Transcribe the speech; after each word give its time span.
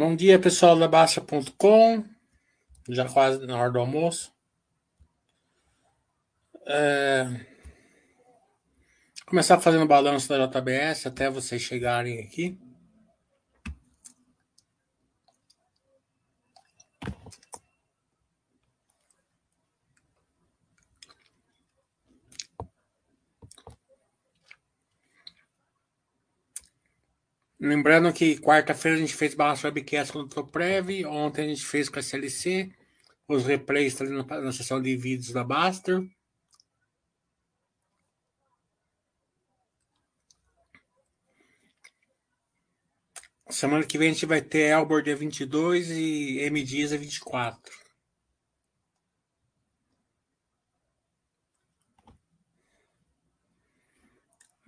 Bom 0.00 0.16
dia, 0.16 0.38
pessoal 0.38 0.78
da 0.78 0.88
Baixa.com. 0.88 2.02
Já 2.88 3.06
quase 3.06 3.46
na 3.46 3.58
hora 3.58 3.70
do 3.70 3.80
almoço. 3.80 4.32
É... 6.66 7.26
Começar 9.26 9.60
fazendo 9.60 9.84
balanço 9.84 10.26
da 10.26 10.46
JBS 10.46 11.04
até 11.04 11.28
vocês 11.28 11.60
chegarem 11.60 12.18
aqui. 12.18 12.58
Lembrando 27.60 28.10
que 28.10 28.38
quarta-feira 28.38 28.96
a 28.96 29.00
gente 29.00 29.14
fez 29.14 29.34
balanço 29.34 29.66
webcast 29.66 30.14
com 30.14 30.20
o 30.20 30.26
Dr. 30.26 30.44
Prev, 30.50 31.04
ontem 31.04 31.44
a 31.44 31.48
gente 31.48 31.66
fez 31.66 31.90
com 31.90 31.98
a 31.98 32.00
SLC, 32.00 32.72
os 33.28 33.44
replays 33.44 33.92
estão 33.92 34.06
ali 34.06 34.16
na, 34.16 34.40
na 34.40 34.52
sessão 34.52 34.80
de 34.80 34.96
vídeos 34.96 35.30
da 35.32 35.44
Baster. 35.44 36.00
Semana 43.50 43.84
que 43.84 43.98
vem 43.98 44.08
a 44.08 44.12
gente 44.12 44.24
vai 44.24 44.40
ter 44.40 44.70
Elbor 44.70 45.02
dia 45.02 45.14
22 45.14 45.90
e 45.90 46.38
M 46.38 46.62
Dias 46.62 46.92
24. 46.92 47.89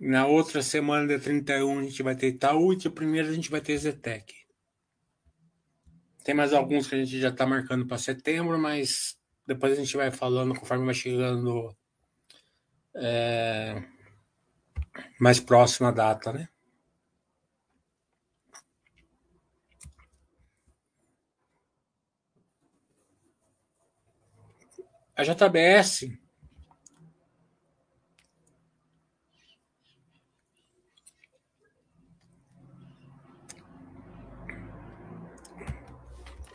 Na 0.05 0.27
outra 0.27 0.61
semana, 0.61 1.07
dia 1.07 1.17
31, 1.17 1.79
a 1.79 1.83
gente 1.83 2.03
vai 2.03 2.13
ter 2.13 2.27
Itaú 2.27 2.73
e 2.73 2.75
1 2.75 3.19
a 3.21 3.31
gente 3.31 3.49
vai 3.49 3.61
ter 3.61 3.77
Zetec. 3.77 4.35
Tem 6.25 6.35
mais 6.35 6.51
alguns 6.51 6.87
que 6.87 6.95
a 6.95 6.97
gente 6.97 7.17
já 7.21 7.29
está 7.29 7.45
marcando 7.45 7.87
para 7.87 7.97
setembro, 7.97 8.59
mas 8.59 9.17
depois 9.47 9.71
a 9.71 9.75
gente 9.77 9.95
vai 9.95 10.11
falando 10.11 10.59
conforme 10.59 10.83
vai 10.83 10.93
chegando 10.93 11.73
é, 12.97 13.81
mais 15.21 15.39
próxima 15.39 15.87
a 15.87 15.91
data, 15.93 16.33
né? 16.33 16.49
A 25.15 25.23
JBS 25.23 26.22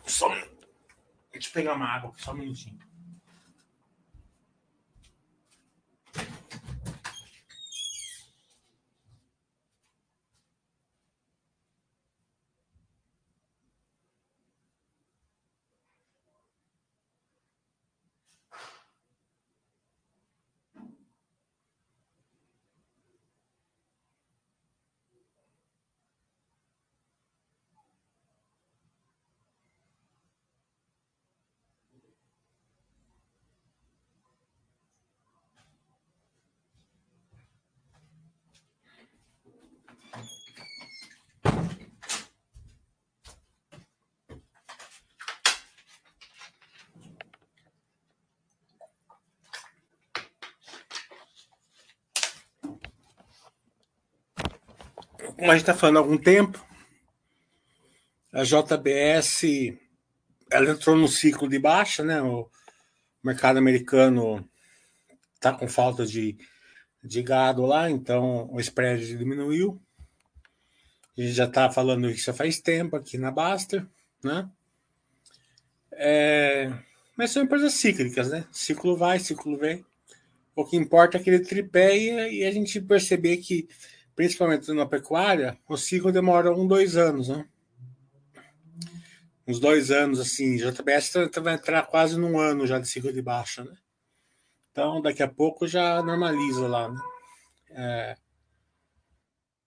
Só 0.09 0.29
um 0.29 0.59
Deixa 1.33 1.49
eu 1.49 1.53
pegar 1.53 1.75
uma 1.75 1.87
água 1.87 2.13
só 2.17 2.33
um 2.33 2.37
minutinho. 2.37 2.79
Como 55.39 55.53
a 55.53 55.55
gente 55.55 55.63
está 55.63 55.75
falando 55.75 55.99
há 55.99 56.01
algum 56.01 56.19
tempo, 56.19 56.63
a 58.33 58.43
JBS 58.43 59.43
ela 60.51 60.71
entrou 60.71 60.97
no 60.97 61.07
ciclo 61.07 61.49
de 61.49 61.61
baixa, 61.61 62.03
né? 62.03 62.21
O 62.21 62.51
mercado 63.23 63.59
americano 63.59 64.45
está 65.35 65.53
com 65.53 65.69
falta 65.69 66.05
de, 66.05 66.37
de 67.05 67.23
gado 67.23 67.65
lá, 67.65 67.89
então 67.89 68.51
o 68.53 68.59
spread 68.59 69.17
diminuiu. 69.17 69.81
A 71.17 71.21
gente 71.21 71.33
já 71.33 71.45
está 71.45 71.71
falando 71.71 72.11
isso 72.11 72.33
faz 72.35 72.61
tempo 72.61 72.97
aqui 72.97 73.17
na 73.17 73.31
Baster, 73.31 73.87
né? 74.23 74.49
É, 75.93 76.73
mas 77.17 77.31
são 77.31 77.45
empresas 77.45 77.75
cíclicas, 77.75 78.29
né? 78.31 78.45
Ciclo 78.51 78.97
vai, 78.97 79.21
ciclo 79.21 79.57
vem. 79.57 79.85
O 80.57 80.65
que 80.65 80.77
importa 80.77 81.17
é 81.17 81.21
aquele 81.21 81.39
tripé 81.41 81.97
e, 81.97 82.41
e 82.41 82.45
a 82.45 82.51
gente 82.51 82.81
perceber 82.81 83.37
que 83.37 83.69
principalmente 84.19 84.73
na 84.73 84.85
pecuária, 84.85 85.57
o 85.69 85.77
ciclo 85.77 86.11
demora 86.11 86.53
um, 86.53 86.67
dois 86.67 86.97
anos, 86.97 87.29
né? 87.29 87.47
Uns 89.47 89.61
dois 89.61 89.93
anos, 89.93 90.19
assim, 90.19 90.57
JBS 90.57 91.13
tá, 91.13 91.29
tá, 91.29 91.41
vai 91.41 91.55
entrar 91.55 91.87
quase 91.87 92.19
num 92.19 92.37
ano 92.37 92.67
já 92.67 92.81
de 92.81 92.89
ciclo 92.89 93.13
de 93.13 93.23
baixa, 93.23 93.63
né? 93.63 93.77
Então, 94.73 95.01
daqui 95.01 95.23
a 95.23 95.29
pouco 95.29 95.69
já 95.69 96.03
normaliza 96.03 96.67
lá, 96.67 96.89
né? 96.89 97.01
É, 97.71 98.17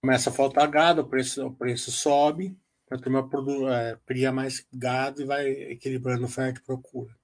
começa 0.02 0.30
a 0.30 0.34
faltar 0.34 0.68
gado, 0.70 1.04
o 1.04 1.08
preço, 1.08 1.48
o 1.48 1.56
preço 1.56 1.90
sobe, 1.90 2.54
a 2.90 2.98
turma 2.98 3.30
é, 3.74 3.98
cria 4.06 4.34
mais 4.34 4.68
gado 4.74 5.22
e 5.22 5.26
vai 5.26 5.48
equilibrando 5.48 6.26
oferta 6.26 6.60
e 6.60 6.64
procura. 6.64 7.16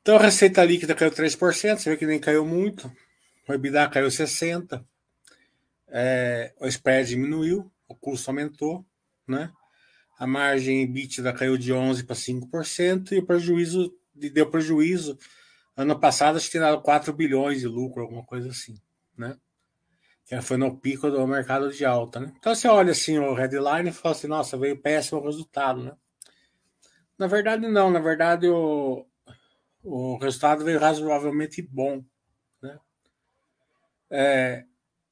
Então, 0.00 0.16
a 0.16 0.22
receita 0.22 0.64
líquida 0.64 0.94
caiu 0.94 1.10
3%, 1.10 1.76
você 1.76 1.90
vê 1.90 1.98
que 1.98 2.06
nem 2.06 2.18
caiu 2.18 2.46
muito. 2.46 2.90
O 3.48 3.52
EBITDA 3.52 3.88
caiu 3.88 4.08
60%, 4.08 4.84
é, 5.88 6.52
o 6.60 6.66
spread 6.66 7.08
diminuiu, 7.08 7.70
o 7.88 7.94
custo 7.94 8.30
aumentou, 8.30 8.84
né? 9.26 9.52
A 10.18 10.26
margem 10.26 10.82
EBITDA 10.82 11.32
caiu 11.32 11.56
de 11.56 11.72
11% 11.72 12.06
para 12.06 12.16
5% 12.16 13.12
e 13.12 13.18
o 13.18 13.26
prejuízo 13.26 13.94
deu 14.14 14.50
prejuízo. 14.50 15.18
Ano 15.76 15.98
passado, 16.00 16.36
acho 16.36 16.50
que 16.50 16.58
dado 16.58 16.80
4 16.80 17.12
bilhões 17.12 17.60
de 17.60 17.68
lucro, 17.68 18.02
alguma 18.02 18.24
coisa 18.24 18.48
assim, 18.48 18.80
né? 19.16 19.36
Que 20.24 20.40
foi 20.40 20.56
no 20.56 20.76
pico 20.76 21.10
do 21.10 21.24
mercado 21.26 21.70
de 21.70 21.84
alta, 21.84 22.18
né? 22.18 22.32
Então 22.38 22.54
você 22.54 22.66
olha 22.66 22.92
assim 22.92 23.18
o 23.18 23.34
headline 23.34 23.90
e 23.90 23.92
fala 23.92 24.14
assim, 24.14 24.26
nossa, 24.26 24.56
veio 24.56 24.80
péssimo 24.80 25.20
resultado, 25.20 25.82
né? 25.84 25.92
Na 27.18 27.26
verdade, 27.26 27.66
não. 27.68 27.90
Na 27.90 28.00
verdade, 28.00 28.48
o, 28.48 29.06
o 29.82 30.18
resultado 30.18 30.64
veio 30.64 30.80
razoavelmente 30.80 31.62
bom, 31.62 32.02
é, 34.18 34.64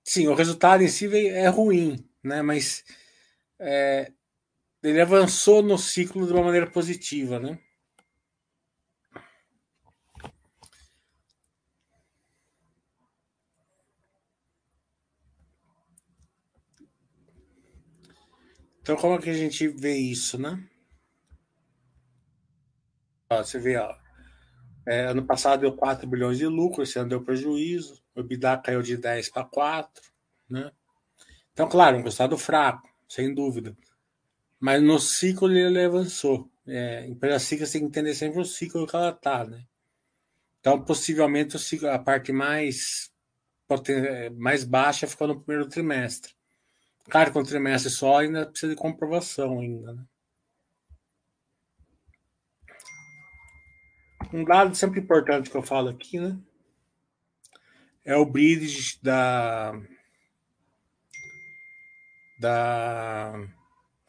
sim, 0.03 0.27
o 0.29 0.35
resultado 0.35 0.83
em 0.83 0.89
si 0.89 1.07
é 1.29 1.47
ruim, 1.49 2.09
né? 2.23 2.41
Mas 2.41 2.85
é, 3.59 4.11
ele 4.83 5.01
avançou 5.01 5.63
no 5.63 5.77
ciclo 5.77 6.27
de 6.27 6.33
uma 6.33 6.43
maneira 6.43 6.71
positiva, 6.71 7.39
né? 7.39 7.59
Então, 18.81 18.97
como 18.97 19.17
é 19.17 19.19
que 19.19 19.31
a 19.31 19.35
gente 19.35 19.69
vê 19.69 19.97
isso, 19.97 20.39
né? 20.39 20.63
Ó, 23.31 23.43
você 23.43 23.59
vê, 23.59 23.77
ó, 23.77 23.95
é, 24.87 25.07
ano 25.07 25.27
passado 25.27 25.61
deu 25.61 25.75
4 25.75 26.07
bilhões 26.07 26.39
de 26.39 26.47
lucro, 26.47 26.83
esse 26.83 26.99
ano 26.99 27.09
deu 27.09 27.25
prejuízo. 27.25 28.04
O 28.15 28.21
EBITDA 28.21 28.59
caiu 28.59 28.83
de 28.83 28.97
10 28.97 29.29
para 29.31 29.45
4, 29.45 30.03
né? 30.49 30.71
Então, 31.53 31.69
claro, 31.69 31.97
um 31.97 32.03
resultado 32.03 32.37
fraco, 32.37 32.89
sem 33.09 33.35
dúvida. 33.35 33.77
Mas 34.59 34.83
no 34.83 34.99
ciclo 34.99 35.51
ele 35.51 35.85
avançou. 35.85 36.51
É, 36.67 37.07
empresa 37.07 37.39
ciclo 37.39 37.67
tem 37.71 37.81
que 37.83 37.87
entender 37.87 38.15
sempre 38.15 38.41
o 38.41 38.45
ciclo 38.45 38.87
que 38.87 38.97
ela 38.97 39.11
está, 39.11 39.45
né? 39.45 39.65
Então, 40.61 40.83
possivelmente, 40.83 41.57
o 41.57 41.59
ciclo, 41.59 41.91
a 41.91 41.99
parte 41.99 42.33
mais, 42.33 43.13
mais 44.37 44.65
baixa 44.65 45.07
ficou 45.07 45.29
no 45.29 45.41
primeiro 45.41 45.69
trimestre. 45.69 46.35
Claro 47.09 47.31
que 47.31 47.39
um 47.39 47.45
trimestre 47.45 47.91
só 47.91 48.19
ainda 48.21 48.47
precisa 48.47 48.73
de 48.75 48.81
comprovação 48.81 49.61
ainda, 49.61 49.93
né? 49.93 50.05
Um 54.33 54.43
dado 54.45 54.75
sempre 54.75 55.01
importante 55.01 55.51
que 55.51 55.57
eu 55.57 55.63
falo 55.63 55.91
aqui, 55.91 56.19
né? 56.19 56.37
É 58.05 58.17
o 58.17 58.25
bridge 58.25 58.99
da. 59.03 59.73
Da. 62.39 63.49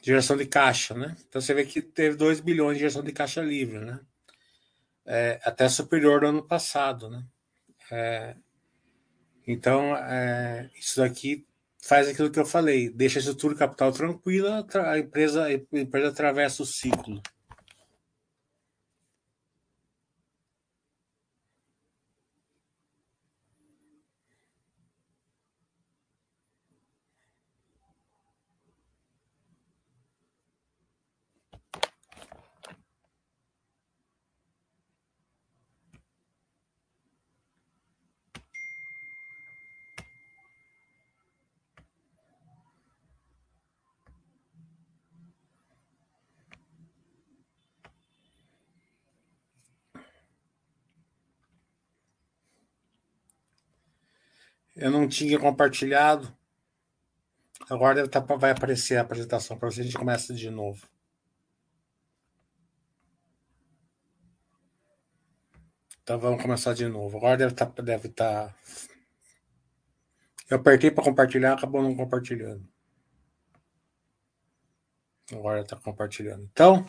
geração 0.01 0.35
de 0.35 0.45
caixa, 0.45 0.93
né? 0.93 1.15
Então 1.27 1.41
você 1.41 1.53
vê 1.53 1.65
que 1.65 1.81
teve 1.81 2.15
2 2.15 2.39
bilhões 2.39 2.75
de 2.75 2.79
geração 2.79 3.03
de 3.03 3.11
caixa 3.11 3.41
livre, 3.41 3.79
né? 3.79 3.99
É, 5.05 5.39
até 5.43 5.69
superior 5.69 6.23
ao 6.23 6.31
ano 6.31 6.43
passado, 6.43 7.09
né? 7.09 7.23
É, 7.91 8.35
então, 9.47 9.95
é, 9.95 10.69
isso 10.75 10.99
daqui 10.99 11.45
faz 11.83 12.07
aquilo 12.07 12.31
que 12.31 12.39
eu 12.39 12.45
falei, 12.45 12.89
deixa 12.89 13.19
a 13.19 13.21
estrutura 13.21 13.55
capital 13.55 13.91
tranquila, 13.91 14.65
a 14.87 14.97
empresa, 14.97 15.45
a 15.45 15.53
empresa 15.53 16.09
atravessa 16.09 16.63
o 16.63 16.65
ciclo. 16.65 17.21
Eu 54.85 54.91
não 54.91 55.07
tinha 55.07 55.39
compartilhado. 55.39 56.31
Agora 57.67 58.07
tá, 58.07 58.19
vai 58.19 58.51
aparecer 58.51 58.97
a 58.97 59.01
apresentação 59.01 59.57
para 59.57 59.71
você. 59.71 59.81
A 59.81 59.83
gente 59.83 59.97
começa 59.97 60.31
de 60.31 60.47
novo. 60.51 60.87
Então 66.03 66.19
vamos 66.19 66.39
começar 66.39 66.75
de 66.75 66.87
novo. 66.87 67.17
Agora 67.17 67.35
deve 67.35 67.53
estar. 67.53 67.65
Tá, 67.65 67.81
deve 67.81 68.09
tá... 68.09 68.55
Eu 70.51 70.57
apertei 70.57 70.91
para 70.91 71.03
compartilhar, 71.03 71.53
acabou 71.53 71.81
não 71.81 71.95
compartilhando. 71.95 72.63
Agora 75.31 75.61
está 75.61 75.77
compartilhando. 75.77 76.47
Então, 76.51 76.87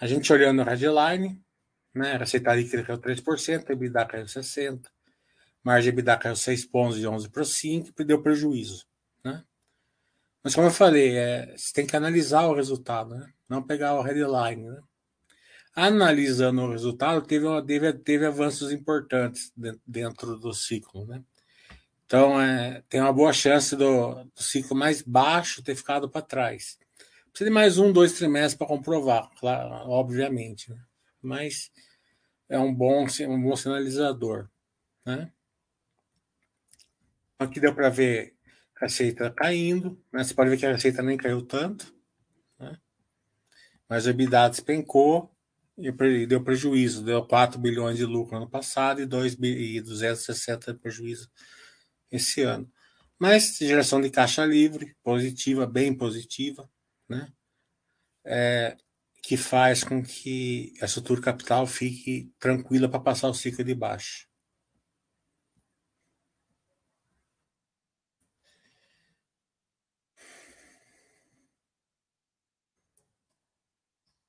a 0.00 0.06
gente 0.08 0.32
olhando 0.32 0.62
a 0.62 0.64
headline, 0.64 1.40
né? 1.94 2.18
Líquida 2.56 2.82
caiu 2.82 2.98
3%, 2.98 3.70
EBITDA 3.70 4.04
caiu 4.04 4.24
60%, 4.24 4.90
margem 5.64 5.88
EBITDA 5.88 6.18
caiu 6.18 6.36
6 6.36 6.66
pontos 6.66 6.98
de 6.98 7.06
11 7.06 7.28
para 7.30 7.44
5 7.44 7.90
e 7.98 8.04
deu 8.04 8.22
prejuízo. 8.22 8.86
Né? 9.24 9.42
Mas 10.42 10.54
como 10.54 10.66
eu 10.66 10.70
falei, 10.70 11.16
é, 11.16 11.56
você 11.56 11.72
tem 11.72 11.86
que 11.86 11.96
analisar 11.96 12.46
o 12.46 12.54
resultado, 12.54 13.14
né? 13.14 13.32
não 13.48 13.62
pegar 13.62 13.94
o 13.94 14.02
headline. 14.02 14.68
Né? 14.68 14.80
Analisando 15.74 16.62
o 16.62 16.70
resultado, 16.70 17.26
teve, 17.26 17.46
teve, 17.62 17.92
teve 17.94 18.26
avanços 18.26 18.70
importantes 18.70 19.50
dentro 19.86 20.38
do 20.38 20.52
ciclo. 20.52 21.06
Né? 21.06 21.22
Então, 22.04 22.38
é, 22.40 22.82
tem 22.88 23.00
uma 23.00 23.12
boa 23.12 23.32
chance 23.32 23.74
do, 23.74 24.22
do 24.22 24.42
ciclo 24.42 24.76
mais 24.76 25.00
baixo 25.00 25.62
ter 25.62 25.74
ficado 25.74 26.08
para 26.08 26.20
trás. 26.20 26.78
Precisa 27.30 27.50
de 27.50 27.54
mais 27.54 27.78
um, 27.78 27.90
dois 27.90 28.12
trimestres 28.12 28.54
para 28.54 28.66
comprovar, 28.66 29.28
claro, 29.40 29.90
obviamente. 29.90 30.70
Né? 30.70 30.78
Mas 31.20 31.72
é 32.48 32.58
um 32.58 32.72
bom, 32.72 33.06
um 33.26 33.42
bom 33.42 33.56
sinalizador. 33.56 34.48
Né? 35.04 35.32
Aqui 37.38 37.60
deu 37.60 37.74
para 37.74 37.88
ver 37.88 38.34
a 38.76 38.84
receita 38.84 39.30
caindo, 39.30 40.00
né? 40.12 40.22
Você 40.22 40.34
pode 40.34 40.50
ver 40.50 40.56
que 40.56 40.66
a 40.66 40.72
receita 40.72 41.02
nem 41.02 41.16
caiu 41.16 41.42
tanto, 41.42 41.94
né? 42.58 42.78
Mas 43.88 44.06
o 44.06 44.10
EBITDA 44.10 44.48
despencou 44.48 45.34
e 45.76 46.26
deu 46.26 46.42
prejuízo, 46.42 47.04
deu 47.04 47.26
4 47.26 47.58
bilhões 47.58 47.96
de 47.96 48.04
lucro 48.04 48.36
ano 48.36 48.48
passado 48.48 49.00
e 49.00 49.06
2 49.06 49.36
e 49.40 49.80
260 49.80 50.72
de 50.72 50.78
prejuízo 50.78 51.30
esse 52.10 52.42
ano. 52.42 52.70
Mas 53.18 53.56
geração 53.58 54.00
de 54.00 54.10
caixa 54.10 54.44
livre, 54.44 54.96
positiva, 55.02 55.66
bem 55.66 55.96
positiva, 55.96 56.68
né? 57.08 57.32
É, 58.24 58.76
que 59.22 59.36
faz 59.36 59.82
com 59.82 60.02
que 60.02 60.74
a 60.80 60.84
estrutura 60.84 61.20
capital 61.20 61.66
fique 61.66 62.32
tranquila 62.38 62.88
para 62.88 63.00
passar 63.00 63.28
o 63.28 63.34
ciclo 63.34 63.64
de 63.64 63.74
baixo. 63.74 64.28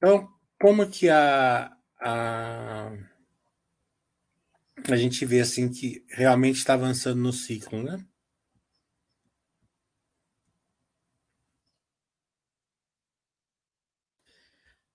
Então, 0.05 0.31
como 0.61 0.87
que 0.87 1.09
a, 1.09 1.75
a, 1.99 2.91
a 4.87 4.95
gente 4.95 5.25
vê 5.25 5.39
assim 5.39 5.67
que 5.67 6.05
realmente 6.09 6.57
está 6.57 6.75
avançando 6.75 7.19
no 7.19 7.33
ciclo, 7.33 7.81
né? 7.81 7.97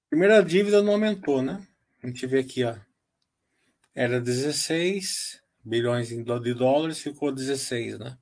Primeira 0.08 0.44
dívida 0.44 0.80
não 0.80 0.92
aumentou, 0.92 1.42
né? 1.42 1.66
A 2.00 2.06
gente 2.06 2.24
vê 2.28 2.38
aqui, 2.38 2.62
ó. 2.62 2.78
Era 3.92 4.20
16 4.20 5.42
bilhões 5.64 6.10
de 6.10 6.54
dólares, 6.54 7.00
ficou 7.00 7.32
16, 7.32 7.98
né? 7.98 8.16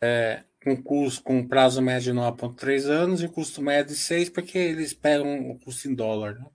É, 0.00 0.44
com 0.62 0.80
custo 0.82 1.22
com 1.22 1.46
prazo 1.46 1.80
médio 1.82 2.12
de 2.12 2.18
9,3 2.18 2.84
anos 2.86 3.22
e 3.22 3.28
custo 3.28 3.62
médio 3.62 3.94
de 3.94 4.00
6, 4.00 4.30
porque 4.30 4.58
eles 4.58 4.92
pegam 4.92 5.50
o 5.50 5.58
custo 5.58 5.88
em 5.88 5.94
dólar. 5.94 6.34
Né? 6.38 6.46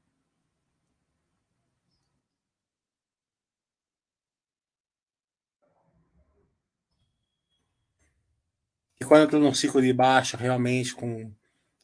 E 9.04 9.06
quando 9.06 9.24
entra 9.24 9.38
num 9.40 9.54
ciclo 9.54 9.82
de 9.82 9.92
baixa, 9.92 10.38
realmente 10.38 10.96
com, 10.96 11.30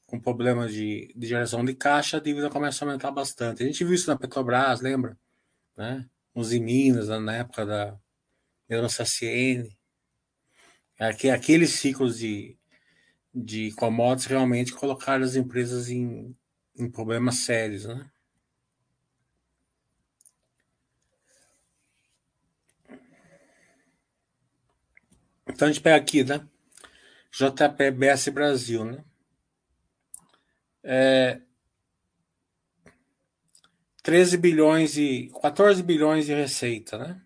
com 0.06 0.20
problemas 0.20 0.72
de, 0.74 1.14
de 1.16 1.28
geração 1.28 1.66
de 1.66 1.76
caixa, 1.76 2.18
a 2.18 2.22
dívida 2.22 2.50
começa 2.50 2.86
a 2.86 2.88
aumentar 2.88 3.12
bastante. 3.12 3.62
A 3.62 3.66
gente 3.66 3.84
viu 3.84 3.94
isso 3.94 4.10
na 4.10 4.18
Petrobras, 4.18 4.80
lembra? 4.80 5.18
Né? 5.76 6.08
Uns 6.34 6.54
em 6.54 6.62
Minas, 6.62 7.10
na 7.10 7.36
época 7.36 7.66
da 7.66 8.00
herança 8.70 9.04
CN. 9.06 9.70
Aqueles 11.00 11.72
ciclos 11.72 12.20
de, 12.20 12.58
de 13.34 13.72
commodities 13.76 14.26
realmente 14.28 14.74
colocaram 14.74 15.24
as 15.24 15.38
empresas 15.38 15.90
em, 15.90 16.36
em 16.78 16.92
problemas 16.92 17.38
sérios, 17.38 17.86
né? 17.86 18.12
Então 25.48 25.68
a 25.68 25.72
gente 25.72 25.82
pega 25.82 25.96
aqui, 25.96 26.24
né? 26.24 26.46
JPBS 27.32 28.30
Brasil, 28.32 28.84
né? 28.84 29.04
É, 30.84 31.42
13 34.04 34.38
bilhões 34.38 34.98
e 34.98 35.32
14 35.42 35.82
bilhões 35.84 36.26
de 36.26 36.34
receita, 36.34 36.98
né? 36.98 37.22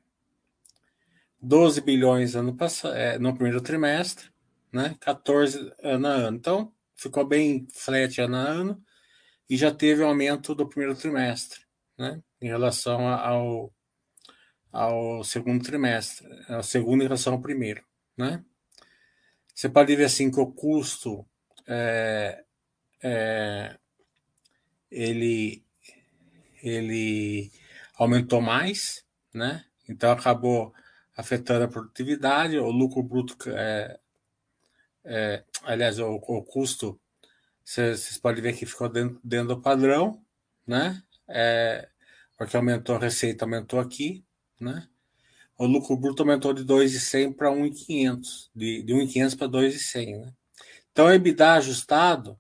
12 1.43 1.81
bilhões 1.81 2.35
ano 2.35 2.55
passado, 2.55 2.95
é, 2.95 3.19
no 3.19 3.33
primeiro 3.33 3.59
trimestre, 3.59 4.29
né? 4.71 4.95
14 5.01 5.73
ano 5.83 6.07
a 6.07 6.11
ano. 6.11 6.37
Então, 6.37 6.73
ficou 6.95 7.25
bem 7.27 7.67
flat 7.73 8.21
ano 8.21 8.37
a 8.37 8.39
ano 8.39 8.83
e 9.49 9.57
já 9.57 9.69
teve 9.73 10.01
um 10.01 10.07
aumento 10.07 10.55
do 10.55 10.69
primeiro 10.69 10.95
trimestre, 10.95 11.59
né? 11.97 12.23
Em 12.41 12.47
relação 12.47 13.09
ao, 13.09 13.73
ao 14.71 15.23
segundo 15.25 15.61
trimestre, 15.61 16.25
ao 16.47 16.63
segundo 16.63 17.01
em 17.01 17.07
relação 17.07 17.33
ao 17.33 17.41
primeiro, 17.41 17.83
né? 18.17 18.41
Você 19.53 19.67
pode 19.67 19.93
ver 19.97 20.05
assim 20.05 20.31
que 20.31 20.39
o 20.39 20.51
custo 20.51 21.27
é, 21.67 22.43
é, 23.03 23.77
ele 24.89 25.61
ele 26.61 27.51
aumentou 27.95 28.39
mais, 28.39 29.05
né? 29.33 29.65
Então 29.89 30.09
acabou 30.09 30.73
afetando 31.15 31.65
a 31.65 31.67
produtividade, 31.67 32.57
o 32.57 32.71
lucro 32.71 33.03
bruto, 33.03 33.35
é, 33.49 33.99
é, 35.05 35.43
aliás, 35.63 35.99
o, 35.99 36.15
o 36.15 36.43
custo, 36.43 36.99
vocês 37.63 38.17
podem 38.17 38.41
ver 38.41 38.53
que 38.53 38.65
ficou 38.65 38.89
dentro, 38.89 39.19
dentro 39.23 39.55
do 39.55 39.61
padrão, 39.61 40.21
né? 40.67 41.01
É, 41.27 41.87
porque 42.37 42.57
aumentou 42.57 42.95
a 42.95 42.99
receita, 42.99 43.45
aumentou 43.45 43.79
aqui, 43.79 44.25
né? 44.59 44.87
O 45.57 45.65
lucro 45.65 45.95
bruto 45.95 46.23
aumentou 46.23 46.53
de 46.53 46.63
2,100 46.63 47.33
para 47.33 47.51
1,500, 47.51 48.51
de, 48.55 48.83
de 48.83 48.93
1,500 48.93 49.35
para 49.35 49.47
2,100, 49.47 50.19
né? 50.19 50.33
Então, 50.91 51.05
o 51.05 51.11
EBITDA 51.11 51.53
ajustado, 51.53 52.39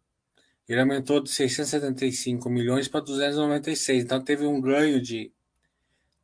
ele 0.67 0.79
aumentou 0.79 1.21
de 1.21 1.29
675 1.29 2.49
milhões 2.49 2.87
para 2.87 3.01
296. 3.01 4.03
Então, 4.03 4.23
teve 4.23 4.45
um 4.45 4.61
ganho 4.61 5.01
de 5.01 5.31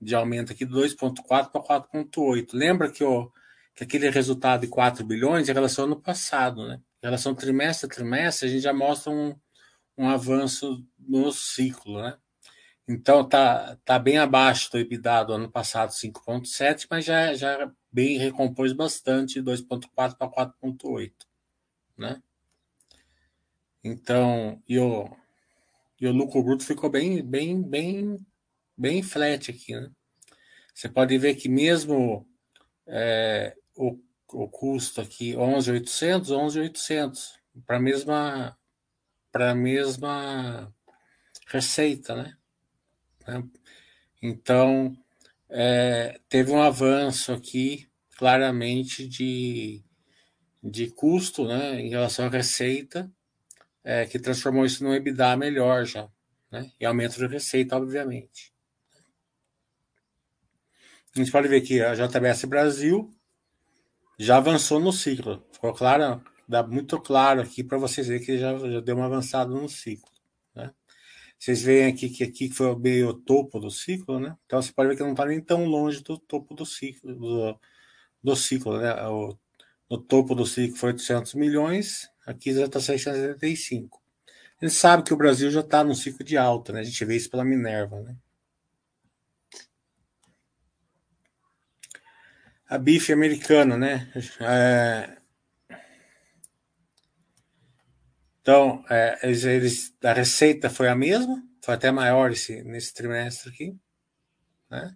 de 0.01 0.15
aumento 0.15 0.51
aqui 0.51 0.65
de 0.65 0.71
2,4 0.71 1.51
para 1.51 1.81
4,8. 1.81 2.49
Lembra 2.53 2.91
que, 2.91 3.03
o, 3.03 3.31
que 3.75 3.83
aquele 3.83 4.09
resultado 4.09 4.61
de 4.61 4.67
4 4.67 5.05
bilhões 5.05 5.49
é 5.49 5.53
relação 5.53 5.85
ao 5.85 5.91
ano 5.91 6.01
passado, 6.01 6.67
né? 6.67 6.81
Em 7.01 7.07
relação 7.07 7.35
trimestre 7.35 7.85
a 7.87 7.89
trimestre, 7.89 8.47
a 8.47 8.51
gente 8.51 8.61
já 8.61 8.73
mostra 8.73 9.11
um, 9.11 9.35
um 9.97 10.09
avanço 10.09 10.85
no 10.97 11.31
ciclo, 11.31 12.01
né? 12.01 12.17
Então 12.87 13.27
tá, 13.27 13.77
tá 13.85 13.99
bem 13.99 14.17
abaixo 14.17 14.71
do 14.71 14.79
EBITDA 14.79 15.23
do 15.23 15.33
ano 15.33 15.51
passado, 15.51 15.91
5,7, 15.91 16.87
mas 16.89 17.05
já, 17.05 17.33
já 17.35 17.71
bem 17.91 18.17
recompôs 18.17 18.73
bastante, 18.73 19.41
2,4 19.41 20.15
para 20.17 20.27
4,8, 20.27 21.11
né? 21.97 22.21
Então, 23.83 24.61
e 24.67 24.77
o, 24.79 25.09
e 26.01 26.07
o 26.07 26.11
lucro 26.11 26.43
bruto 26.43 26.65
ficou 26.65 26.89
bem, 26.89 27.23
bem, 27.23 27.61
bem, 27.61 28.17
bem 28.79 29.03
flat 29.03 29.51
aqui, 29.51 29.75
né? 29.75 29.91
Você 30.73 30.87
pode 30.87 31.17
ver 31.17 31.35
que 31.35 31.49
mesmo 31.49 32.25
é, 32.87 33.53
o, 33.75 33.99
o 34.31 34.47
custo 34.47 35.01
aqui, 35.01 35.35
11,800, 35.35 36.31
11,800, 36.31 37.39
para 37.65 37.75
a 37.75 37.79
mesma, 37.81 38.57
para 39.29 39.51
a 39.51 39.55
mesma 39.55 40.73
receita, 41.47 42.15
né? 42.15 42.37
né? 43.27 43.43
Então, 44.21 44.97
é, 45.49 46.19
teve 46.29 46.51
um 46.51 46.61
avanço 46.61 47.33
aqui, 47.33 47.89
claramente, 48.17 49.05
de, 49.05 49.83
de 50.63 50.89
custo, 50.91 51.45
né, 51.45 51.81
em 51.81 51.89
relação 51.89 52.25
à 52.25 52.29
receita, 52.29 53.11
é, 53.83 54.05
que 54.05 54.19
transformou 54.19 54.65
isso 54.65 54.83
num 54.83 54.93
EBITDA 54.93 55.35
melhor 55.35 55.85
já, 55.85 56.09
né? 56.51 56.71
E 56.79 56.85
aumento 56.85 57.17
de 57.17 57.27
receita, 57.27 57.75
obviamente. 57.75 58.53
A 61.19 61.21
gente 61.21 61.33
pode 61.33 61.49
ver 61.49 61.59
que 61.59 61.81
a 61.81 61.93
JBS 61.93 62.45
Brasil 62.45 63.13
já 64.17 64.37
avançou 64.37 64.79
no 64.79 64.93
ciclo. 64.93 65.45
Ficou 65.51 65.73
claro, 65.73 66.23
dá 66.47 66.65
muito 66.65 66.97
claro 66.97 67.41
aqui 67.41 67.61
para 67.61 67.77
vocês 67.77 68.07
verem 68.07 68.25
que 68.25 68.37
já, 68.37 68.57
já 68.57 68.79
deu 68.79 68.95
uma 68.95 69.05
avançada 69.05 69.53
no 69.53 69.67
ciclo. 69.67 70.09
Né? 70.55 70.71
Vocês 71.37 71.61
veem 71.61 71.87
aqui 71.87 72.09
que 72.09 72.23
aqui 72.23 72.49
foi 72.49 72.73
meio 72.79 73.09
o 73.09 73.13
topo 73.13 73.59
do 73.59 73.69
ciclo, 73.69 74.17
né? 74.17 74.33
Então 74.45 74.61
você 74.61 74.71
pode 74.71 74.87
ver 74.87 74.95
que 74.95 75.03
não 75.03 75.11
está 75.11 75.25
nem 75.25 75.41
tão 75.41 75.65
longe 75.65 76.01
do 76.01 76.17
topo 76.17 76.55
do 76.55 76.65
ciclo, 76.65 77.13
do, 77.13 77.59
do 78.23 78.35
ciclo, 78.37 78.79
né? 78.79 78.93
O, 79.09 79.37
no 79.89 79.97
topo 79.97 80.33
do 80.33 80.45
ciclo 80.45 80.77
foi 80.77 80.91
800 80.91 81.33
milhões, 81.33 82.09
aqui 82.25 82.53
já 82.53 82.63
está 82.63 82.79
675. 82.79 84.01
A 84.61 84.65
gente 84.65 84.73
sabe 84.73 85.03
que 85.03 85.13
o 85.13 85.17
Brasil 85.17 85.51
já 85.51 85.59
está 85.59 85.83
no 85.83 85.93
ciclo 85.93 86.23
de 86.23 86.37
alta, 86.37 86.71
né? 86.71 86.79
A 86.79 86.83
gente 86.83 87.03
vê 87.03 87.17
isso 87.17 87.29
pela 87.29 87.43
Minerva, 87.43 87.99
né? 88.03 88.15
A 92.69 92.77
bife 92.77 93.11
americana, 93.11 93.77
né? 93.77 94.11
É... 94.41 95.17
Então, 98.41 98.83
é, 98.89 99.19
eles, 99.23 99.43
eles, 99.43 99.95
a 100.03 100.13
receita 100.13 100.69
foi 100.69 100.87
a 100.87 100.95
mesma, 100.95 101.43
foi 101.61 101.73
até 101.73 101.91
maior 101.91 102.31
esse, 102.31 102.63
nesse 102.63 102.93
trimestre 102.93 103.49
aqui, 103.49 103.77
né? 104.69 104.95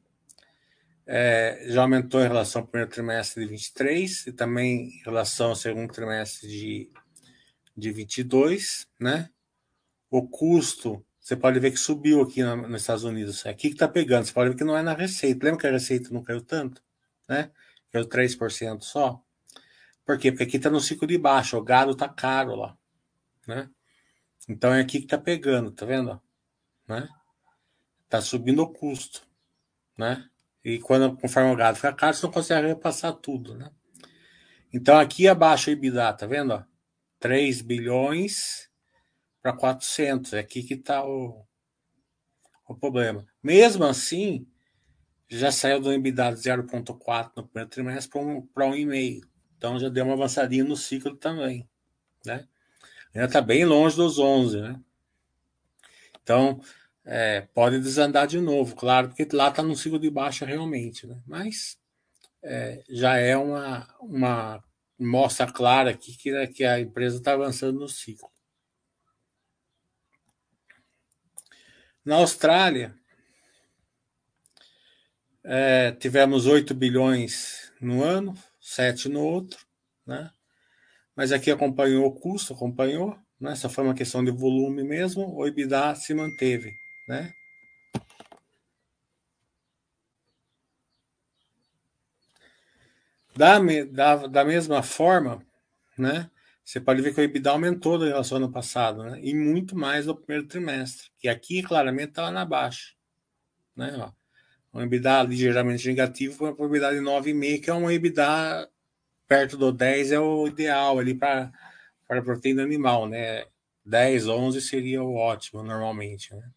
É, 1.06 1.66
já 1.68 1.82
aumentou 1.82 2.22
em 2.22 2.28
relação 2.28 2.62
ao 2.62 2.68
primeiro 2.68 2.90
trimestre 2.90 3.44
de 3.44 3.50
23 3.50 4.28
e 4.28 4.32
também 4.32 4.88
em 4.88 5.02
relação 5.04 5.50
ao 5.50 5.56
segundo 5.56 5.92
trimestre 5.92 6.48
de 6.48 6.90
de 7.76 7.92
22, 7.92 8.88
né? 9.00 9.30
O 10.10 10.28
custo, 10.28 11.04
você 11.20 11.36
pode 11.36 11.60
ver 11.60 11.72
que 11.72 11.78
subiu 11.78 12.22
aqui 12.22 12.44
nos 12.44 12.82
Estados 12.82 13.04
Unidos. 13.04 13.46
É 13.46 13.50
aqui 13.50 13.70
que 13.70 13.76
está 13.76 13.88
pegando, 13.88 14.26
você 14.26 14.34
pode 14.34 14.52
ver 14.52 14.56
que 14.56 14.64
não 14.64 14.78
é 14.78 14.84
na 14.84 14.94
receita. 14.94 15.46
Lembra 15.46 15.62
que 15.62 15.68
a 15.68 15.72
receita 15.72 16.10
não 16.12 16.24
caiu 16.24 16.42
tanto? 16.42 16.84
Né? 17.28 17.50
Caiu 17.94 18.10
3% 18.10 18.82
só. 18.82 19.22
Por 20.04 20.18
quê? 20.18 20.32
Porque 20.32 20.44
aqui 20.44 20.58
está 20.58 20.70
no 20.70 20.82
ciclo 20.82 21.08
de 21.08 21.18
baixo, 21.18 21.56
o 21.58 21.64
gado 21.64 21.92
está 21.92 22.10
caro 22.10 22.56
lá. 22.56 22.76
Né? 23.48 23.70
Então 24.50 24.74
é 24.74 24.82
aqui 24.82 24.98
que 24.98 25.06
está 25.06 25.18
pegando, 25.18 25.72
tá 25.72 25.86
vendo? 25.86 26.20
Né? 26.88 27.08
Tá 28.10 28.20
subindo 28.20 28.64
o 28.64 28.74
custo. 28.74 29.26
Né? 29.96 30.28
E 30.66 30.80
quando 30.80 31.16
conforme 31.16 31.52
o 31.52 31.56
gado 31.56 31.76
fica 31.76 31.94
caro, 31.94 32.16
você 32.16 32.26
não 32.26 32.34
consegue 32.34 32.68
repassar 32.68 33.14
tudo, 33.14 33.56
né? 33.56 33.70
Então 34.74 34.98
aqui 34.98 35.28
abaixo 35.28 35.70
o 35.70 35.74
EBITDA, 35.74 36.14
tá 36.14 36.26
vendo? 36.26 36.54
Ó? 36.54 36.64
3 37.20 37.62
bilhões 37.62 38.70
para 39.42 39.54
400. 39.56 40.34
É 40.34 40.40
aqui 40.40 40.64
que 40.64 40.74
está 40.74 41.06
o, 41.06 41.46
o 42.68 42.76
problema. 42.76 43.26
Mesmo 43.42 43.84
assim, 43.86 44.48
já 45.30 45.52
saiu 45.52 45.80
do 45.80 45.90
de 45.90 46.12
0,4 46.12 47.32
no 47.36 47.44
primeiro 47.44 47.70
trimestre 47.70 48.12
para 48.12 48.22
um, 48.22 48.42
1,5. 48.76 49.22
Então 49.58 49.80
já 49.80 49.90
deu 49.90 50.06
uma 50.06 50.14
avançadinha 50.14 50.64
no 50.64 50.76
ciclo 50.76 51.16
também. 51.16 51.68
Né? 52.26 52.48
Ainda 53.14 53.28
está 53.28 53.42
bem 53.42 53.66
longe 53.66 53.96
dos 53.96 54.20
11. 54.20 54.62
Né? 54.62 54.80
Então, 56.22 56.62
é, 57.06 57.42
pode 57.54 57.80
desandar 57.80 58.28
de 58.28 58.40
novo, 58.40 58.76
claro, 58.76 59.10
porque 59.10 59.28
lá 59.36 59.50
está 59.50 59.62
no 59.62 59.76
ciclo 59.76 60.00
de 60.00 60.10
baixa 60.10 60.46
realmente. 60.46 61.08
Né? 61.08 61.22
Mas 61.26 61.78
é, 62.42 62.84
já 62.90 63.18
é 63.18 63.38
uma, 63.38 63.88
uma 64.00 64.64
mostra 65.00 65.52
clara 65.52 65.92
aqui 65.92 66.16
que, 66.18 66.32
né, 66.32 66.48
que 66.48 66.64
a 66.64 66.80
empresa 66.80 67.18
está 67.18 67.34
avançando 67.34 67.80
no 67.80 67.88
ciclo. 67.88 68.30
Na 72.04 72.18
Austrália, 72.18 72.94
é, 75.44 75.92
tivemos 75.92 76.46
8 76.46 76.74
bilhões 76.74 77.72
no 77.82 78.04
ano, 78.04 78.34
7 78.62 79.10
no 79.10 79.22
outro, 79.22 79.66
né? 80.06 80.32
Mas 81.16 81.32
aqui 81.32 81.52
acompanhou 81.52 82.06
o 82.06 82.12
custo, 82.12 82.54
acompanhou, 82.54 83.18
né? 83.40 83.52
Essa 83.52 83.70
foi 83.70 83.84
uma 83.84 83.94
questão 83.94 84.24
de 84.24 84.32
volume 84.32 84.84
mesmo, 84.84 85.36
o 85.36 85.46
EBITDA 85.46 85.96
se 85.96 86.14
manteve, 86.14 86.74
né? 87.08 87.34
Da, 93.36 93.60
da, 93.92 94.28
da 94.28 94.46
mesma 94.46 94.84
forma, 94.84 95.46
né? 95.98 96.30
Você 96.64 96.80
pode 96.80 97.02
ver 97.02 97.14
que 97.14 97.20
o 97.20 97.24
EBITDA 97.24 97.52
aumentou 97.52 97.98
em 98.04 98.08
relação 98.08 98.38
ao 98.38 98.44
ano 98.44 98.54
passado, 98.54 99.04
né? 99.04 99.20
E 99.22 99.34
muito 99.34 99.76
mais 99.76 100.06
no 100.06 100.16
primeiro 100.16 100.48
trimestre, 100.48 101.10
que 101.20 101.28
aqui 101.28 101.62
claramente 101.62 102.10
estava 102.10 102.32
na 102.32 102.46
baixa, 102.46 102.94
né? 103.76 103.96
Ó, 104.00 104.23
um 104.74 104.82
EBITDA 104.82 105.24
ligeiramente 105.24 105.88
negativo 105.88 106.38
com 106.38 106.46
uma 106.46 106.56
probabilidade 106.56 106.98
de 106.98 107.06
9,5, 107.06 107.62
que 107.62 107.70
é 107.70 107.74
um 107.74 107.92
EBITDA 107.92 108.70
perto 109.28 109.58
do 109.58 109.72
10 109.72 110.12
é 110.12 110.20
o 110.20 110.48
ideal 110.48 111.00
ali 111.00 111.14
para 111.14 111.52
para 112.08 112.22
proteína 112.22 112.64
animal, 112.64 113.08
né? 113.08 113.46
10, 113.86 114.28
11 114.28 114.62
seria 114.62 115.04
o 115.04 115.16
ótimo 115.16 115.64
normalmente, 115.64 116.34
né? 116.36 116.52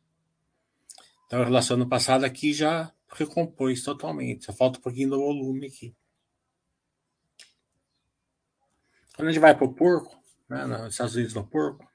Então, 1.27 1.41
em 1.41 1.45
relação 1.45 1.77
ano 1.77 1.89
passado 1.89 2.25
aqui 2.25 2.53
já 2.53 2.93
recompôs 3.09 3.83
totalmente, 3.83 4.45
só 4.45 4.53
falta 4.53 4.79
um 4.79 4.83
pouquinho 4.83 5.11
do 5.11 5.19
volume 5.19 5.67
aqui. 5.67 5.95
Quando 9.15 9.29
a 9.29 9.33
gente 9.33 9.41
vai 9.41 9.57
para 9.57 9.65
o 9.65 9.73
porco, 9.73 10.21
né, 10.49 10.67
nos 10.67 10.93
Estados 10.93 11.15
Unidos 11.15 11.35
no 11.35 11.47
porco, 11.47 11.89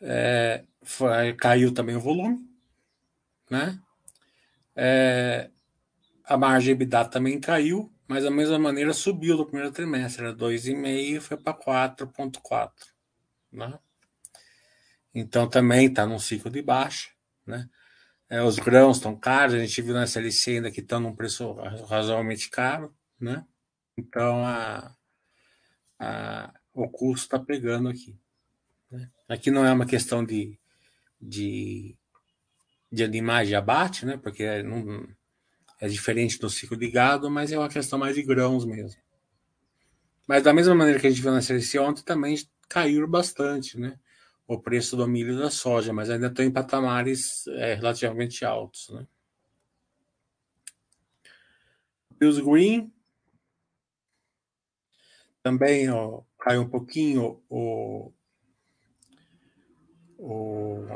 é, 0.00 0.64
foi, 0.82 1.34
caiu 1.34 1.72
também 1.72 1.94
o 1.94 2.00
volume, 2.00 2.44
né? 3.48 3.80
É, 4.74 5.50
a 6.24 6.36
margem 6.36 6.72
EBITDA 6.72 7.04
também 7.06 7.40
caiu, 7.40 7.92
mas 8.06 8.24
da 8.24 8.30
mesma 8.30 8.58
maneira 8.58 8.92
subiu 8.92 9.36
no 9.36 9.46
primeiro 9.46 9.72
trimestre, 9.72 10.24
era 10.24 10.34
2,5 10.34 10.86
e 10.86 11.20
foi 11.20 11.36
para 11.36 11.54
4,4, 11.54 12.70
né? 13.50 13.78
Então 15.14 15.48
também 15.48 15.86
está 15.86 16.06
num 16.06 16.18
ciclo 16.18 16.50
de 16.50 16.62
baixa, 16.62 17.10
né? 17.46 17.68
É, 18.28 18.42
os 18.42 18.58
grãos 18.58 18.96
estão 18.96 19.14
caros, 19.14 19.54
a 19.54 19.58
gente 19.58 19.82
viu 19.82 19.92
na 19.92 20.04
SLC 20.04 20.52
ainda 20.52 20.70
que 20.70 20.80
estão 20.80 20.98
num 20.98 21.14
preço 21.14 21.52
razoavelmente 21.86 22.48
caro, 22.48 22.94
né? 23.20 23.44
Então 23.96 24.44
a, 24.46 24.96
a, 25.98 26.54
o 26.72 26.88
custo 26.88 27.26
está 27.26 27.38
pegando 27.38 27.90
aqui. 27.90 28.18
Né? 28.90 29.10
Aqui 29.28 29.50
não 29.50 29.66
é 29.66 29.72
uma 29.72 29.84
questão 29.84 30.24
de, 30.24 30.58
de, 31.20 31.94
de 32.92 33.02
animais 33.02 33.48
de 33.48 33.54
abate, 33.54 34.04
né? 34.04 34.18
porque 34.18 34.62
não, 34.62 35.08
é 35.80 35.88
diferente 35.88 36.38
do 36.38 36.50
ciclo 36.50 36.76
de 36.76 36.90
gado, 36.90 37.30
mas 37.30 37.50
é 37.50 37.58
uma 37.58 37.68
questão 37.68 37.98
mais 37.98 38.14
de 38.14 38.22
grãos 38.22 38.66
mesmo. 38.66 39.00
Mas 40.28 40.42
da 40.42 40.52
mesma 40.52 40.74
maneira 40.74 41.00
que 41.00 41.06
a 41.06 41.10
gente 41.10 41.22
viu 41.22 41.32
na 41.32 41.40
CLC 41.40 41.78
ontem, 41.78 42.04
também 42.04 42.36
caiu 42.68 43.08
bastante 43.08 43.78
né? 43.78 43.98
o 44.46 44.60
preço 44.60 44.96
do 44.96 45.08
milho 45.08 45.34
e 45.34 45.38
da 45.38 45.50
soja, 45.50 45.92
mas 45.92 46.10
ainda 46.10 46.26
estão 46.26 46.44
em 46.44 46.50
patamares 46.50 47.46
é, 47.48 47.74
relativamente 47.74 48.44
altos. 48.44 48.90
Né? 48.90 49.06
Bills 52.18 52.40
Green 52.40 52.92
também 55.42 55.90
ó, 55.90 56.22
caiu 56.38 56.62
um 56.62 56.68
pouquinho 56.68 57.42
o, 57.48 58.12
o, 60.18 60.86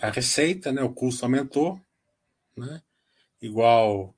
a 0.00 0.10
receita, 0.10 0.72
né? 0.72 0.82
o 0.82 0.92
custo 0.92 1.24
aumentou, 1.24 1.80
né? 2.56 2.82
Igual 3.40 4.14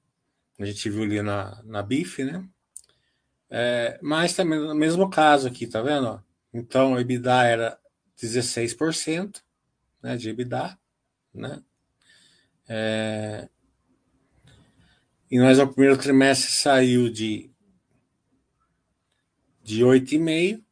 a 0.58 0.64
gente 0.64 0.88
viu 0.90 1.02
ali 1.02 1.22
na, 1.22 1.62
na 1.64 1.82
BIF, 1.82 2.24
né? 2.24 2.46
É, 3.50 3.98
mas 4.02 4.34
também 4.34 4.58
no 4.58 4.74
mesmo 4.74 5.10
caso 5.10 5.46
aqui, 5.46 5.66
tá 5.66 5.82
vendo? 5.82 6.22
Então, 6.52 6.94
o 6.94 7.00
EBITDA 7.00 7.44
era 7.44 7.78
16% 8.18 9.42
né, 10.02 10.16
de 10.16 10.30
EBITDA, 10.30 10.78
né? 11.34 11.62
É, 12.68 13.48
e 15.30 15.38
nós, 15.38 15.58
no 15.58 15.72
primeiro 15.72 15.98
trimestre, 15.98 16.50
saiu 16.50 17.10
de, 17.10 17.50
de 19.62 19.82
8,5%, 19.82 20.62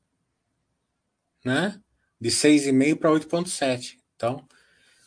né? 1.44 1.80
De 2.20 2.28
6,5% 2.28 2.98
para 2.98 3.10
8,7%. 3.10 3.98
Então, 4.14 4.46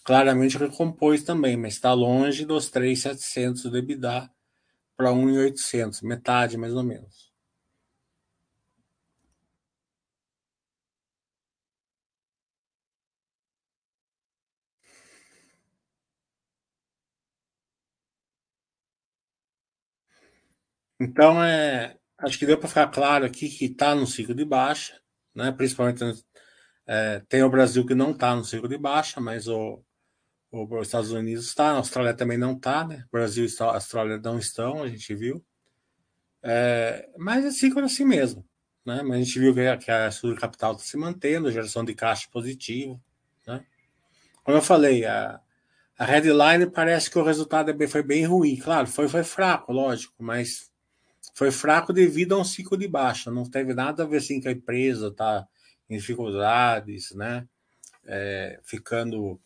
claramente 0.04 0.58
recompôs 0.58 1.24
também, 1.24 1.58
mas 1.58 1.74
está 1.74 1.94
longe 1.94 2.46
dos 2.46 2.70
3,700 2.70 3.64
do 3.64 3.78
EBITDA 3.78 4.30
para 4.98 5.12
1,800, 5.14 6.02
metade 6.02 6.58
mais 6.58 6.74
ou 6.74 6.84
menos. 6.84 7.34
Então, 21.00 21.44
é, 21.44 21.98
acho 22.20 22.40
que 22.40 22.46
deu 22.46 22.58
para 22.58 22.70
ficar 22.70 22.88
claro 22.88 23.26
aqui 23.26 23.50
que 23.50 23.66
está 23.66 23.94
no 23.96 24.08
ciclo 24.08 24.34
de 24.34 24.46
baixa, 24.46 25.00
né? 25.36 25.52
principalmente 25.52 26.02
é, 26.88 27.20
tem 27.28 27.44
o 27.44 27.50
Brasil 27.50 27.86
que 27.86 27.96
não 27.96 28.12
está 28.12 28.36
no 28.36 28.44
ciclo 28.46 28.70
de 28.70 28.78
baixa, 28.78 29.20
mas 29.20 29.48
o, 29.48 29.84
o, 29.84 29.84
os 30.54 30.88
Estados 30.88 31.12
Unidos 31.12 31.48
está, 31.48 31.72
a 31.72 31.78
Austrália 31.78 32.14
também 32.14 32.38
não 32.38 32.54
está, 32.54 32.86
né? 32.86 33.06
Brasil 33.12 33.46
e 33.46 33.64
Austrália 33.64 34.20
não 34.20 34.38
estão, 34.38 34.84
a 34.84 34.88
gente 34.88 35.16
viu. 35.16 35.44
É, 36.44 37.10
mas 37.18 37.44
é 37.44 37.52
ciclo 37.52 37.84
assim 37.84 38.06
mesmo. 38.06 38.46
Né? 38.86 39.02
Mas 39.02 39.18
a 39.18 39.24
gente 39.24 39.40
viu 39.40 39.54
que 39.54 39.62
a, 39.62 39.78
que 39.78 39.90
a 39.90 40.08
estrutura 40.10 40.40
capital 40.40 40.74
está 40.74 40.84
se 40.84 40.96
mantendo, 40.96 41.52
geração 41.52 41.84
de 41.84 41.96
caixa 41.96 42.28
positivo. 42.32 43.02
Né? 43.48 43.66
Como 44.44 44.58
eu 44.58 44.62
falei, 44.62 45.06
a, 45.06 45.40
a 45.98 46.06
headline 46.06 46.70
parece 46.70 47.10
que 47.10 47.18
o 47.18 47.24
resultado 47.24 47.72
é 47.72 47.88
foi 47.88 48.04
bem 48.04 48.26
ruim. 48.26 48.56
Claro, 48.58 48.88
foi, 48.88 49.08
foi 49.08 49.24
fraco, 49.24 49.72
lógico, 49.72 50.14
mas 50.20 50.72
foi 51.34 51.50
fraco 51.50 51.92
devido 51.92 52.36
a 52.36 52.40
um 52.40 52.44
ciclo 52.44 52.78
de 52.78 52.88
baixa. 52.88 53.32
Não 53.32 53.44
teve 53.44 53.74
nada 53.74 54.04
a 54.04 54.06
ver 54.06 54.18
assim 54.18 54.40
a 54.46 54.52
empresa 54.52 55.08
está 55.08 55.48
em 55.90 55.98
dificuldades, 55.98 57.12
né? 57.16 57.48
É, 58.06 58.60
ficando 58.64 59.40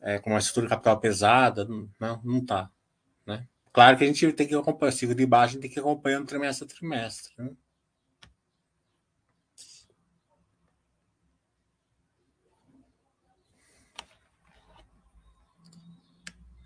é, 0.00 0.18
com 0.18 0.30
uma 0.30 0.38
estrutura 0.38 0.68
capital 0.68 1.00
pesada. 1.00 1.66
Não, 1.98 2.20
não 2.24 2.44
tá. 2.44 2.70
Né? 3.26 3.46
Claro 3.72 3.96
que 3.96 4.04
a 4.04 4.06
gente 4.06 4.32
tem 4.32 4.46
que 4.46 4.54
acompanhar 4.54 4.92
o 4.92 4.96
ciclo 4.96 5.14
de 5.14 5.26
baixa, 5.26 5.52
a 5.52 5.52
gente 5.54 5.62
tem 5.62 5.70
que 5.70 5.80
acompanhar 5.80 6.24
trimestre 6.24 6.64
a 6.64 6.68
trimestre. 6.68 7.32
Né? 7.38 7.50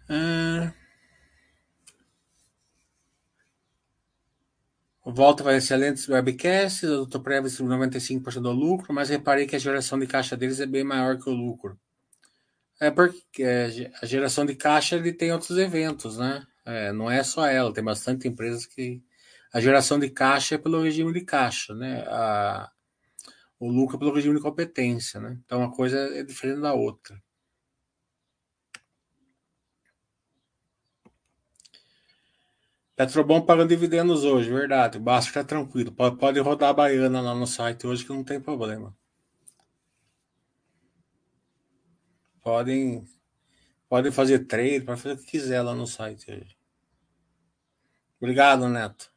Ah, 0.08 0.72
Volta 5.04 5.42
para 5.42 5.56
excelentes 5.56 6.08
webcasts, 6.08 6.84
o 6.88 7.06
Dr. 7.06 7.18
Previs 7.18 7.60
95% 7.60 8.40
do 8.40 8.52
lucro, 8.52 8.94
mas 8.94 9.08
reparei 9.08 9.46
que 9.46 9.56
a 9.56 9.58
geração 9.58 9.98
de 9.98 10.06
caixa 10.06 10.36
deles 10.36 10.60
é 10.60 10.66
bem 10.66 10.84
maior 10.84 11.18
que 11.18 11.28
o 11.28 11.32
lucro. 11.32 11.76
É 12.82 12.90
porque 12.90 13.44
é, 13.44 13.92
a 14.02 14.06
geração 14.06 14.44
de 14.44 14.56
caixa 14.56 14.96
ele 14.96 15.12
tem 15.12 15.32
outros 15.32 15.56
eventos, 15.56 16.18
né? 16.18 16.44
É, 16.64 16.92
não 16.92 17.08
é 17.08 17.22
só 17.22 17.46
ela, 17.46 17.72
tem 17.72 17.84
bastante 17.84 18.26
empresas 18.26 18.66
que 18.66 19.00
a 19.52 19.60
geração 19.60 20.00
de 20.00 20.10
caixa 20.10 20.56
é 20.56 20.58
pelo 20.58 20.82
regime 20.82 21.12
de 21.12 21.20
caixa, 21.24 21.74
né? 21.76 22.02
A, 22.08 22.68
o 23.60 23.68
lucro 23.70 23.96
é 23.96 23.98
pelo 24.00 24.12
regime 24.12 24.34
de 24.34 24.42
competência, 24.42 25.20
né? 25.20 25.38
Então 25.44 25.60
uma 25.60 25.70
coisa 25.70 25.96
é 26.18 26.24
diferente 26.24 26.60
da 26.60 26.74
outra. 26.74 27.16
Petrobom 32.96 33.42
pagando 33.42 33.68
dividendos 33.68 34.24
hoje, 34.24 34.50
verdade. 34.50 34.98
Basta 34.98 35.28
ficar 35.28 35.44
tranquilo. 35.44 35.92
Pode, 35.92 36.16
pode 36.18 36.40
rodar 36.40 36.70
a 36.70 36.72
baiana 36.72 37.20
lá 37.20 37.34
no 37.34 37.46
site 37.46 37.86
hoje 37.86 38.04
que 38.04 38.12
não 38.12 38.24
tem 38.24 38.40
problema. 38.40 38.92
Podem, 42.42 43.04
podem 43.88 44.10
fazer 44.12 44.40
trade, 44.40 44.84
pode 44.84 45.00
fazer 45.00 45.14
o 45.14 45.18
que 45.18 45.30
quiser 45.30 45.62
lá 45.62 45.74
no 45.74 45.86
site. 45.86 46.56
Obrigado, 48.20 48.68
Neto. 48.68 49.12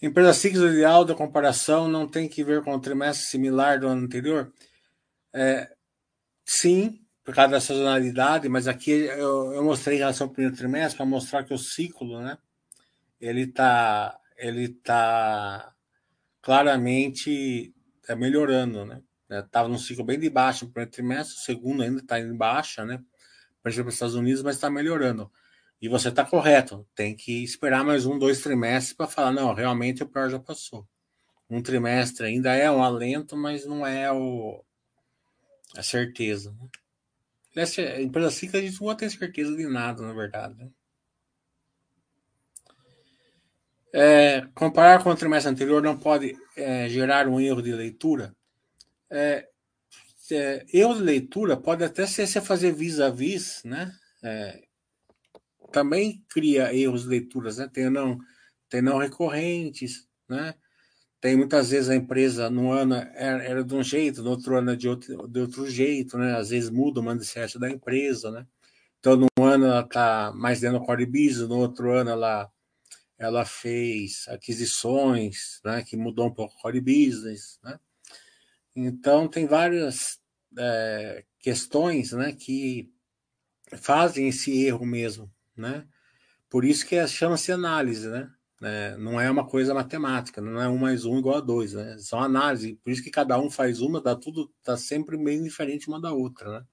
Empresa 0.00 0.34
ciclo 0.34 0.68
ideal 0.68 1.04
da 1.04 1.14
comparação 1.14 1.86
não 1.86 2.08
tem 2.08 2.28
que 2.28 2.42
ver 2.42 2.62
com 2.62 2.74
o 2.74 2.80
trimestre 2.80 3.26
similar 3.26 3.78
do 3.78 3.86
ano 3.86 4.04
anterior? 4.04 4.52
É, 5.32 5.72
sim, 6.44 7.00
por 7.24 7.34
causa 7.34 7.52
da 7.52 7.60
sazonalidade, 7.60 8.48
mas 8.48 8.66
aqui 8.66 8.90
eu, 8.90 9.52
eu 9.52 9.62
mostrei 9.62 9.96
em 9.96 10.00
relação 10.00 10.26
ao 10.26 10.32
primeiro 10.32 10.56
trimestre 10.56 10.96
para 10.96 11.06
mostrar 11.06 11.44
que 11.44 11.54
o 11.54 11.58
ciclo, 11.58 12.20
né, 12.20 12.36
ele 13.20 13.42
está 13.42 14.18
ele 14.36 14.70
tá 14.70 15.72
claramente 16.40 17.72
tá 18.06 18.16
melhorando, 18.16 18.84
né? 18.84 19.02
Estava 19.30 19.68
num 19.68 19.78
ciclo 19.78 20.04
bem 20.04 20.18
de 20.18 20.28
baixa 20.28 20.64
no 20.64 20.70
primeiro 20.70 20.90
trimestre, 20.90 21.36
o 21.36 21.40
segundo 21.40 21.82
ainda 21.82 22.00
está 22.00 22.20
em 22.20 22.36
baixa, 22.36 22.84
né? 22.84 23.02
Exemplo, 23.64 23.88
os 23.88 23.94
Estados 23.94 24.14
Unidos, 24.14 24.42
mas 24.42 24.56
está 24.56 24.68
melhorando. 24.68 25.30
E 25.80 25.88
você 25.88 26.08
está 26.08 26.24
correto, 26.24 26.86
tem 26.94 27.16
que 27.16 27.42
esperar 27.42 27.84
mais 27.84 28.06
um, 28.06 28.18
dois 28.18 28.40
trimestres 28.40 28.92
para 28.94 29.06
falar, 29.06 29.32
não, 29.32 29.54
realmente 29.54 30.02
o 30.02 30.08
pior 30.08 30.28
já 30.28 30.38
passou. 30.38 30.86
Um 31.48 31.62
trimestre 31.62 32.26
ainda 32.26 32.54
é 32.54 32.70
um 32.70 32.82
alento, 32.82 33.36
mas 33.36 33.64
não 33.66 33.86
é 33.86 34.10
o, 34.12 34.64
a 35.76 35.82
certeza. 35.82 36.52
Né? 36.52 36.68
Nessa 37.54 38.00
empresa 38.00 38.30
cíclica, 38.30 38.58
a 38.58 38.62
gente 38.62 38.80
não 38.80 38.94
tem 38.94 39.10
certeza 39.10 39.56
de 39.56 39.66
nada, 39.66 40.02
na 40.02 40.12
verdade. 40.12 40.54
Né? 40.54 40.70
É, 43.92 44.46
comparar 44.54 45.02
com 45.02 45.10
o 45.10 45.16
trimestre 45.16 45.52
anterior 45.52 45.82
não 45.82 45.98
pode 45.98 46.34
é, 46.56 46.88
gerar 46.88 47.28
um 47.28 47.40
erro 47.40 47.60
de 47.60 47.72
leitura. 47.72 48.34
É, 49.10 49.46
é 50.30 50.64
erro 50.72 50.94
de 50.94 51.02
leitura 51.02 51.56
pode 51.56 51.84
até 51.84 52.06
ser 52.06 52.26
você 52.26 52.40
fazer 52.40 52.72
vis-a-vis, 52.72 53.62
-vis, 53.62 53.64
né? 53.64 53.92
É, 54.22 54.62
também 55.72 56.24
cria 56.28 56.74
erros 56.74 57.02
de 57.02 57.08
leituras, 57.08 57.58
né? 57.58 57.68
Tem 57.72 57.90
não, 57.90 58.18
tem 58.68 58.80
não 58.80 58.98
recorrentes, 58.98 60.06
né? 60.28 60.54
Tem 61.20 61.36
muitas 61.36 61.70
vezes 61.70 61.88
a 61.88 61.94
empresa 61.94 62.50
no 62.50 62.72
ano 62.72 62.94
era, 62.94 63.44
era 63.44 63.64
de 63.64 63.74
um 63.74 63.82
jeito, 63.82 64.22
no 64.22 64.30
outro 64.30 64.56
ano 64.56 64.72
é 64.72 64.76
de 64.76 64.88
outro, 64.88 65.28
de 65.28 65.40
outro 65.40 65.70
jeito, 65.70 66.18
né? 66.18 66.36
Às 66.36 66.50
vezes 66.50 66.70
muda 66.70 67.00
o 67.00 67.02
mindset 67.02 67.58
da 67.58 67.70
empresa, 67.70 68.30
né? 68.30 68.46
Então, 68.98 69.16
num 69.16 69.44
ano 69.44 69.66
ela 69.66 69.80
está 69.80 70.32
mais 70.34 70.60
dentro 70.60 70.78
do 70.78 70.84
core 70.84 71.06
business, 71.06 71.48
no 71.48 71.58
outro 71.58 71.92
ano 71.92 72.10
ela, 72.10 72.50
ela 73.22 73.44
fez 73.44 74.26
aquisições, 74.28 75.60
né? 75.64 75.82
Que 75.82 75.96
mudou 75.96 76.26
um 76.26 76.34
pouco 76.34 76.54
o 76.54 76.60
core 76.60 76.80
business, 76.80 77.58
né? 77.62 77.78
Então, 78.74 79.28
tem 79.28 79.46
várias 79.46 80.20
é, 80.58 81.24
questões, 81.38 82.12
né? 82.12 82.32
Que 82.32 82.90
fazem 83.76 84.28
esse 84.28 84.64
erro 84.64 84.84
mesmo, 84.84 85.32
né? 85.56 85.86
Por 86.50 86.64
isso 86.64 86.86
que 86.86 87.06
chama-se 87.06 87.52
análise, 87.52 88.08
né? 88.08 88.30
Né? 88.60 88.96
Não 88.96 89.20
é 89.20 89.28
uma 89.28 89.44
coisa 89.44 89.74
matemática, 89.74 90.40
não 90.40 90.62
é 90.62 90.68
um 90.68 90.78
mais 90.78 91.04
um 91.04 91.18
igual 91.18 91.38
a 91.38 91.40
dois, 91.40 91.72
né? 91.72 91.96
São 91.98 92.20
análise, 92.20 92.76
por 92.76 92.90
isso 92.92 93.02
que 93.02 93.10
cada 93.10 93.36
um 93.36 93.50
faz 93.50 93.80
uma, 93.80 94.00
dá 94.00 94.14
tudo, 94.14 94.52
tá 94.62 94.76
sempre 94.76 95.16
bem 95.16 95.42
diferente 95.42 95.88
uma 95.88 96.00
da 96.00 96.12
outra, 96.12 96.60
né? 96.60 96.66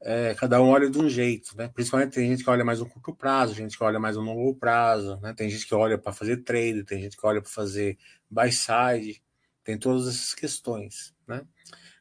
É, 0.00 0.34
cada 0.34 0.60
um 0.60 0.68
olha 0.68 0.90
de 0.90 0.98
um 0.98 1.08
jeito, 1.08 1.56
né? 1.56 1.68
Principalmente 1.68 2.14
tem 2.14 2.28
gente 2.28 2.42
que 2.42 2.50
olha 2.50 2.64
mais 2.64 2.80
no 2.80 2.88
curto 2.88 3.14
prazo, 3.14 3.54
gente 3.54 3.76
que 3.76 3.84
olha 3.84 4.00
mais 4.00 4.16
no 4.16 4.22
longo 4.22 4.54
prazo, 4.54 5.18
né? 5.20 5.32
Tem 5.32 5.48
gente 5.48 5.66
que 5.66 5.74
olha 5.74 5.96
para 5.96 6.12
fazer 6.12 6.38
trade, 6.38 6.84
tem 6.84 7.00
gente 7.00 7.16
que 7.16 7.26
olha 7.26 7.40
para 7.40 7.50
fazer 7.50 7.98
buy 8.28 8.50
side, 8.50 9.22
tem 9.62 9.78
todas 9.78 10.08
essas 10.08 10.34
questões, 10.34 11.14
né? 11.26 11.42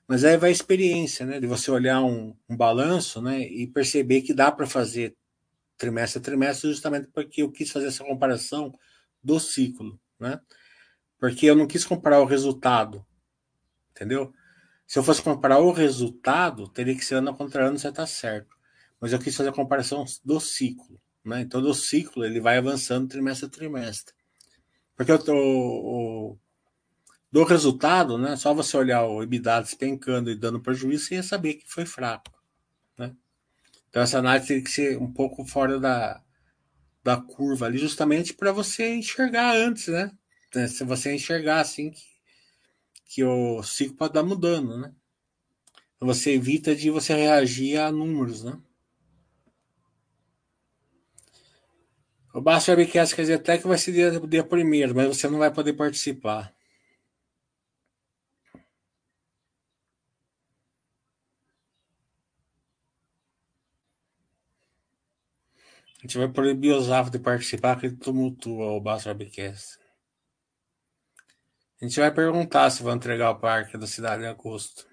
Mas 0.07 0.23
aí 0.23 0.35
vai 0.37 0.49
a 0.49 0.51
experiência, 0.51 1.25
né? 1.25 1.39
De 1.39 1.47
você 1.47 1.71
olhar 1.71 2.01
um, 2.01 2.35
um 2.49 2.57
balanço, 2.57 3.21
né? 3.21 3.41
E 3.41 3.67
perceber 3.67 4.21
que 4.21 4.33
dá 4.33 4.51
para 4.51 4.67
fazer 4.67 5.15
trimestre 5.77 6.19
a 6.19 6.23
trimestre, 6.23 6.69
justamente 6.69 7.07
porque 7.07 7.41
eu 7.41 7.51
quis 7.51 7.71
fazer 7.71 7.87
essa 7.87 8.03
comparação 8.03 8.77
do 9.23 9.39
ciclo, 9.39 9.99
né? 10.19 10.39
Porque 11.19 11.45
eu 11.45 11.55
não 11.55 11.67
quis 11.67 11.85
comparar 11.85 12.19
o 12.19 12.25
resultado, 12.25 13.05
entendeu? 13.91 14.33
Se 14.91 14.99
eu 14.99 15.03
fosse 15.03 15.21
comparar 15.21 15.59
o 15.59 15.71
resultado, 15.71 16.67
teria 16.67 16.93
que 16.93 17.05
ser 17.05 17.15
ano 17.15 17.33
contra 17.33 17.65
ano, 17.65 17.79
você 17.79 17.87
está 17.87 18.05
certo. 18.05 18.57
Mas 18.99 19.13
eu 19.13 19.19
quis 19.19 19.33
fazer 19.33 19.47
a 19.47 19.53
comparação 19.53 20.03
do 20.21 20.37
ciclo, 20.37 20.99
né? 21.23 21.39
Então, 21.39 21.61
do 21.61 21.73
ciclo, 21.73 22.25
ele 22.25 22.41
vai 22.41 22.57
avançando 22.57 23.07
trimestre 23.07 23.45
a 23.45 23.49
trimestre. 23.49 24.13
Porque 24.93 25.09
eu 25.09 25.17
tô, 25.17 25.33
o, 25.33 26.37
do 27.31 27.45
resultado, 27.45 28.17
né? 28.17 28.35
Só 28.35 28.53
você 28.53 28.75
olhar 28.75 29.05
o 29.05 29.23
EBITDA 29.23 29.61
despencando 29.61 30.29
e 30.29 30.35
dando 30.35 30.59
prejuízo, 30.59 31.05
você 31.05 31.15
ia 31.15 31.23
saber 31.23 31.53
que 31.53 31.71
foi 31.71 31.85
fraco, 31.85 32.29
né? 32.97 33.15
Então 33.87 34.01
essa 34.01 34.19
análise 34.19 34.49
tem 34.49 34.61
que 34.61 34.71
ser 34.71 34.97
um 34.97 35.13
pouco 35.13 35.45
fora 35.45 35.79
da, 35.79 36.21
da 37.01 37.15
curva 37.15 37.65
ali, 37.65 37.77
justamente 37.77 38.33
para 38.33 38.51
você 38.51 38.93
enxergar 38.93 39.55
antes, 39.55 39.87
né? 39.87 40.11
Se 40.67 40.83
você 40.83 41.15
enxergar 41.15 41.61
assim 41.61 41.91
que, 41.91 42.01
que 43.13 43.25
o 43.25 43.61
ciclo 43.61 43.97
pode 43.97 44.11
estar 44.11 44.23
mudando, 44.23 44.77
né? 44.77 44.95
Você 45.99 46.31
evita 46.31 46.73
de 46.73 46.89
você 46.89 47.13
reagir 47.13 47.77
a 47.77 47.91
números, 47.91 48.41
né? 48.41 48.57
O 52.33 52.39
Baixo 52.39 52.71
Webcast 52.71 53.13
quer 53.13 53.23
dizer 53.23 53.33
até 53.33 53.57
que 53.57 53.67
vai 53.67 53.77
ser 53.77 53.91
dia, 53.91 54.17
dia 54.21 54.43
primeiro, 54.45 54.95
mas 54.95 55.07
você 55.07 55.27
não 55.27 55.39
vai 55.39 55.51
poder 55.53 55.73
participar. 55.73 56.55
A 65.97 66.01
gente 66.01 66.17
vai 66.17 66.29
proibir 66.29 66.71
os 66.73 66.89
avos 66.89 67.11
de 67.11 67.19
participar, 67.19 67.77
que 67.77 67.91
tumultua 67.91 68.71
o 68.71 68.79
Baixo 68.79 69.09
Webcast. 69.09 69.80
A 71.81 71.85
gente 71.85 71.99
vai 71.99 72.13
perguntar 72.13 72.69
se 72.69 72.83
vão 72.83 72.95
entregar 72.95 73.31
o 73.31 73.39
parque 73.39 73.75
da 73.75 73.87
cidade 73.87 74.23
em 74.23 74.27
agosto. 74.27 74.87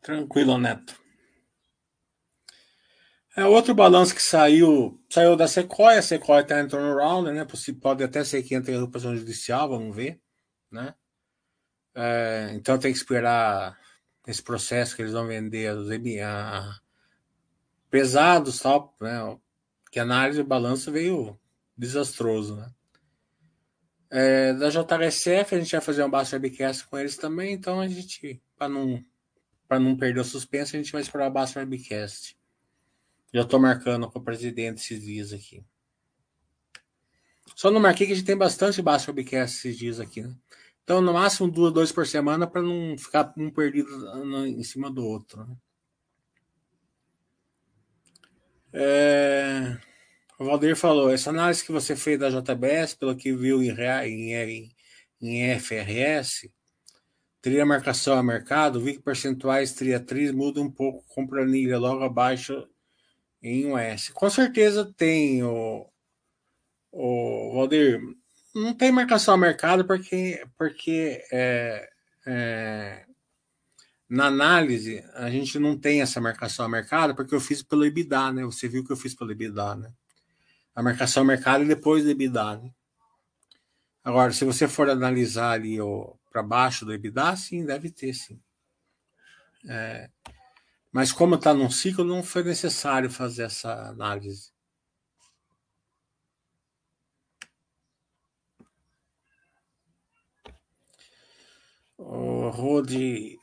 Tranquilo, 0.00 0.56
Neto. 0.56 0.98
É 3.36 3.44
outro 3.44 3.74
balanço 3.74 4.14
que 4.14 4.22
saiu, 4.22 5.02
saiu 5.10 5.36
da 5.36 5.46
Sequoia, 5.46 5.98
a 5.98 6.02
Sequoia 6.02 6.40
está 6.40 6.60
em 6.60 6.68
turnaround, 6.68 7.30
né? 7.32 7.46
Pode 7.82 8.04
até 8.04 8.24
ser 8.24 8.42
que 8.44 8.54
entre 8.54 8.72
em 8.72 8.78
recuperação 8.78 9.14
judicial, 9.16 9.68
vamos 9.68 9.94
ver, 9.94 10.20
né? 10.70 10.94
É, 11.94 12.50
então 12.54 12.78
tem 12.78 12.92
que 12.92 12.98
esperar 12.98 13.78
esse 14.26 14.42
processo 14.42 14.96
que 14.96 15.02
eles 15.02 15.12
vão 15.12 15.26
vender 15.26 15.76
os 15.76 15.88
a, 16.22 16.80
pesados, 17.90 18.60
tal, 18.60 18.94
né? 19.00 19.36
Que 19.90 19.98
a 19.98 20.02
análise 20.02 20.42
do 20.42 20.48
balanço 20.48 20.92
veio 20.92 21.38
desastroso, 21.76 22.56
né? 22.56 22.72
É, 24.10 24.52
da 24.52 24.68
JHSF 24.68 25.54
a 25.54 25.58
gente 25.58 25.72
vai 25.72 25.80
fazer 25.80 26.04
um 26.04 26.10
baixo 26.10 26.36
webcast 26.36 26.86
com 26.86 26.96
eles 26.96 27.16
também, 27.16 27.52
então 27.52 27.80
a 27.80 27.88
gente, 27.88 28.40
para 28.56 28.68
não 28.68 29.04
para 29.66 29.80
não 29.80 29.96
perder 29.96 30.20
o 30.20 30.24
suspense, 30.24 30.76
a 30.76 30.78
gente 30.78 30.92
vai 30.92 31.02
esperar 31.02 31.28
o 31.28 31.32
Baixo 31.32 31.58
Webcast. 31.58 32.36
Já 33.32 33.42
estou 33.42 33.58
marcando 33.58 34.08
com 34.08 34.18
o 34.18 34.22
presidente 34.22 34.80
esses 34.80 35.02
dias 35.02 35.32
aqui. 35.32 35.64
Só 37.56 37.70
não 37.70 37.80
marquei 37.80 38.06
que 38.06 38.12
a 38.12 38.16
gente 38.16 38.26
tem 38.26 38.36
bastante 38.36 38.82
Baixo 38.82 39.10
Webcast 39.10 39.56
esses 39.56 39.76
dias 39.76 40.00
aqui, 40.00 40.22
né? 40.22 40.34
Então, 40.82 41.00
no 41.00 41.14
máximo, 41.14 41.50
duas, 41.50 41.72
dois 41.72 41.90
por 41.90 42.06
semana 42.06 42.46
para 42.46 42.60
não 42.60 42.96
ficar 42.98 43.32
um 43.38 43.50
perdido 43.50 43.88
em 44.46 44.62
cima 44.62 44.90
do 44.90 45.04
outro. 45.04 45.42
Né? 45.46 45.56
É... 48.74 49.78
O 50.38 50.44
Valdir 50.44 50.76
falou: 50.76 51.10
essa 51.10 51.30
análise 51.30 51.64
que 51.64 51.72
você 51.72 51.94
fez 51.94 52.18
da 52.18 52.30
JBS, 52.30 52.94
pelo 52.94 53.16
que 53.16 53.32
viu 53.32 53.62
em, 53.62 53.70
em, 53.70 54.74
em 55.20 55.58
FRS, 55.60 56.50
teria 57.40 57.66
marcação 57.66 58.18
a 58.18 58.22
mercado, 58.22 58.80
vi 58.80 58.94
que 58.94 59.02
percentuais 59.02 59.74
triatriz 59.74 60.32
muda 60.32 60.60
um 60.60 60.70
pouco 60.70 61.04
com 61.08 61.26
planilha 61.26 61.78
logo 61.78 62.02
abaixo 62.02 62.66
em 63.42 63.66
um 63.66 63.78
S. 63.78 64.12
Com 64.12 64.30
certeza 64.30 64.92
tem, 64.96 65.42
o, 65.42 65.86
o 66.90 67.52
Valdir. 67.54 68.00
Não 68.54 68.72
tem 68.72 68.90
marcação 68.92 69.34
a 69.34 69.36
mercado 69.38 69.84
porque, 69.84 70.44
porque 70.56 71.22
é, 71.32 71.88
é, 72.26 73.04
na 74.08 74.26
análise 74.26 75.04
a 75.14 75.28
gente 75.28 75.58
não 75.58 75.78
tem 75.78 76.00
essa 76.00 76.20
marcação 76.20 76.64
a 76.64 76.68
mercado 76.68 77.14
porque 77.14 77.34
eu 77.34 77.40
fiz 77.40 77.62
pelo 77.62 77.84
EBITDA, 77.84 78.32
né? 78.32 78.44
Você 78.44 78.68
viu 78.68 78.84
que 78.84 78.92
eu 78.92 78.96
fiz 78.96 79.14
pelo 79.14 79.32
EBITDA, 79.32 79.74
né? 79.76 79.92
A 80.74 80.82
marcação 80.82 81.24
mercado 81.24 81.64
e 81.64 81.68
depois 81.68 82.04
do 82.04 82.10
EBITDA, 82.10 82.56
né? 82.56 82.70
Agora, 84.02 84.32
se 84.32 84.44
você 84.44 84.68
for 84.68 84.90
analisar 84.90 85.52
ali 85.52 85.78
para 86.30 86.42
baixo 86.42 86.84
do 86.84 86.92
EBITDA, 86.92 87.36
sim, 87.36 87.64
deve 87.64 87.90
ter, 87.90 88.12
sim. 88.12 88.40
É, 89.66 90.10
mas 90.92 91.10
como 91.10 91.36
está 91.36 91.54
num 91.54 91.70
ciclo, 91.70 92.04
não 92.04 92.22
foi 92.22 92.44
necessário 92.44 93.10
fazer 93.10 93.44
essa 93.44 93.88
análise. 93.88 94.52
O 101.96 102.50
Rode 102.50 103.38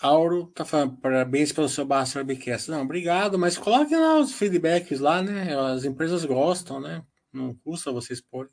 Auro 0.00 0.46
tá 0.48 0.64
falando 0.64 0.96
parabéns 0.98 1.52
pelo 1.52 1.68
seu 1.68 1.84
Basta 1.84 2.18
Webcast. 2.18 2.70
Não, 2.70 2.82
obrigado, 2.82 3.38
mas 3.38 3.58
coloquem 3.58 3.98
lá 3.98 4.18
os 4.18 4.32
feedbacks 4.32 5.00
lá, 5.00 5.22
né? 5.22 5.56
As 5.58 5.84
empresas 5.84 6.24
gostam, 6.24 6.80
né? 6.80 7.04
Não 7.32 7.54
custa 7.54 7.92
vocês 7.92 8.20
porem. 8.20 8.52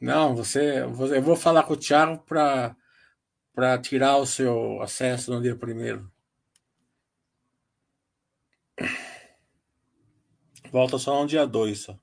Não, 0.00 0.34
você, 0.34 0.80
eu 0.82 1.22
vou 1.22 1.36
falar 1.36 1.64
com 1.64 1.74
o 1.74 1.76
Thiago 1.76 2.22
para 2.24 2.76
para 3.58 3.76
tirar 3.76 4.18
o 4.18 4.26
seu 4.26 4.80
acesso 4.80 5.32
no 5.32 5.42
dia 5.42 5.56
primeiro. 5.56 6.08
Volta 10.70 10.96
só 10.96 11.20
no 11.20 11.26
dia 11.26 11.44
2 11.44 11.80
só. 11.80 11.98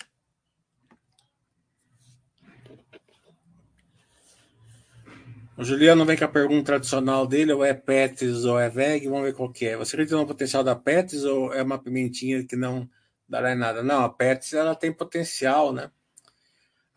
O 5.58 5.64
Juliano 5.64 6.06
vem 6.06 6.18
com 6.18 6.26
a 6.26 6.28
pergunta 6.28 6.66
tradicional 6.66 7.26
dele, 7.26 7.54
ou 7.54 7.64
é 7.64 7.74
Pets 7.74 8.44
ou 8.46 8.60
é 8.60 8.70
VEG, 8.70 9.08
vamos 9.08 9.24
ver 9.24 9.34
qual 9.34 9.52
que 9.52 9.66
é. 9.66 9.78
Você 9.78 9.96
acredita 9.96 10.18
no 10.18 10.28
potencial 10.28 10.64
da 10.64 10.76
Pets 10.76 11.24
ou 11.24 11.54
é 11.54 11.64
uma 11.64 11.80
pimentinha 11.82 12.46
que 12.46 12.56
não 12.56 12.90
dará 13.28 13.54
em 13.54 13.58
nada? 13.58 13.82
Não, 13.82 14.04
a 14.04 14.10
Pets 14.10 14.54
ela 14.54 14.76
tem 14.76 14.92
potencial, 14.92 15.72
né? 15.72 15.90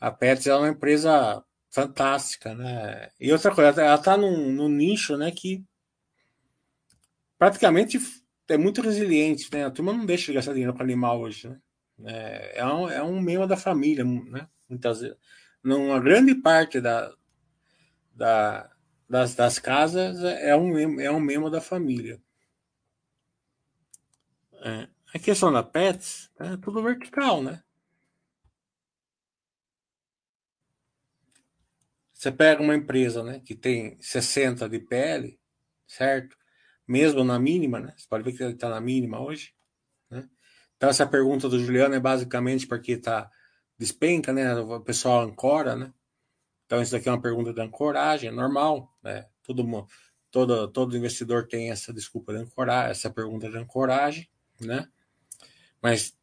a 0.01 0.11
Pets 0.11 0.47
é 0.47 0.55
uma 0.55 0.69
empresa 0.69 1.43
fantástica, 1.71 2.55
né? 2.55 3.11
E 3.21 3.33
outra 3.33 3.55
coisa, 3.55 3.83
ela 3.83 3.97
está 3.97 4.17
num, 4.17 4.51
num, 4.53 4.69
nicho, 4.69 5.17
né, 5.17 5.31
que 5.31 5.65
praticamente 7.39 7.99
é 8.49 8.57
muito 8.57 8.81
resiliente, 8.81 9.49
né? 9.53 9.67
A 9.67 9.71
turma 9.71 9.93
não 9.93 10.07
deixa 10.07 10.27
de 10.27 10.35
gastar 10.35 10.53
dinheiro 10.53 10.75
com 10.75 10.83
animal 10.83 11.21
hoje, 11.21 11.49
né? 11.49 11.61
É, 12.05 12.61
é, 12.61 12.67
um, 12.67 12.89
é 12.89 13.03
um 13.03 13.47
da 13.47 13.57
família, 13.57 14.05
né? 14.05 14.49
Muitas 14.69 15.01
vezes. 15.01 15.17
Numa 15.63 15.99
grande 16.01 16.35
parte 16.37 16.81
da, 16.81 17.13
da, 18.19 18.69
das, 19.09 19.35
das 19.37 19.59
casas 19.61 20.23
é 20.23 20.55
um, 20.57 21.01
é 21.01 21.11
um 21.11 21.21
membro 21.21 21.49
da 21.49 21.61
família. 21.61 22.21
É. 24.61 24.89
A 25.15 25.19
questão 25.19 25.53
da 25.53 25.63
Pets 25.63 26.31
é 26.39 26.57
tudo 26.57 26.83
vertical, 26.83 27.43
né? 27.43 27.63
Você 32.13 32.33
pega 32.33 32.61
uma 32.61 32.75
empresa 32.75 33.23
né, 33.23 33.39
que 33.39 33.55
tem 33.55 33.97
60 34.03 34.69
de 34.69 34.81
PL, 34.81 35.39
certo? 35.87 36.37
Mesmo 36.87 37.23
na 37.23 37.39
mínima, 37.39 37.79
né? 37.79 37.95
Você 37.97 38.07
pode 38.09 38.25
ver 38.25 38.37
que 38.37 38.43
ele 38.43 38.55
está 38.55 38.69
na 38.69 38.81
mínima 38.81 39.21
hoje. 39.21 39.55
Né? 40.11 40.29
Então, 40.77 40.91
essa 40.91 41.07
pergunta 41.07 41.49
do 41.49 41.61
Juliano 41.61 41.95
é 41.95 42.01
basicamente 42.01 42.67
porque 42.67 42.93
está 42.93 43.31
despenca, 43.79 44.33
né? 44.33 44.53
O 44.57 44.81
pessoal 44.81 45.21
ancora, 45.23 45.77
né? 45.77 45.95
Então, 46.69 46.83
isso 46.83 46.93
daqui 46.93 47.09
é 47.09 47.13
uma 47.13 47.21
pergunta 47.21 47.51
de 47.51 47.63
ancoragem, 47.63 48.29
é 48.29 48.31
normal, 48.31 48.95
né? 49.03 49.25
Todo, 49.43 49.87
todo, 50.31 50.69
todo 50.69 50.97
investidor 50.99 51.49
tem 51.49 51.71
essa 51.71 51.95
desculpa 51.95 52.31
de 52.35 52.41
ancorar, 52.41 52.91
essa 52.91 53.09
pergunta 53.09 53.49
de 53.51 53.57
ancoragem, 53.57 54.29
né? 54.61 54.87
Mas, 55.81 56.15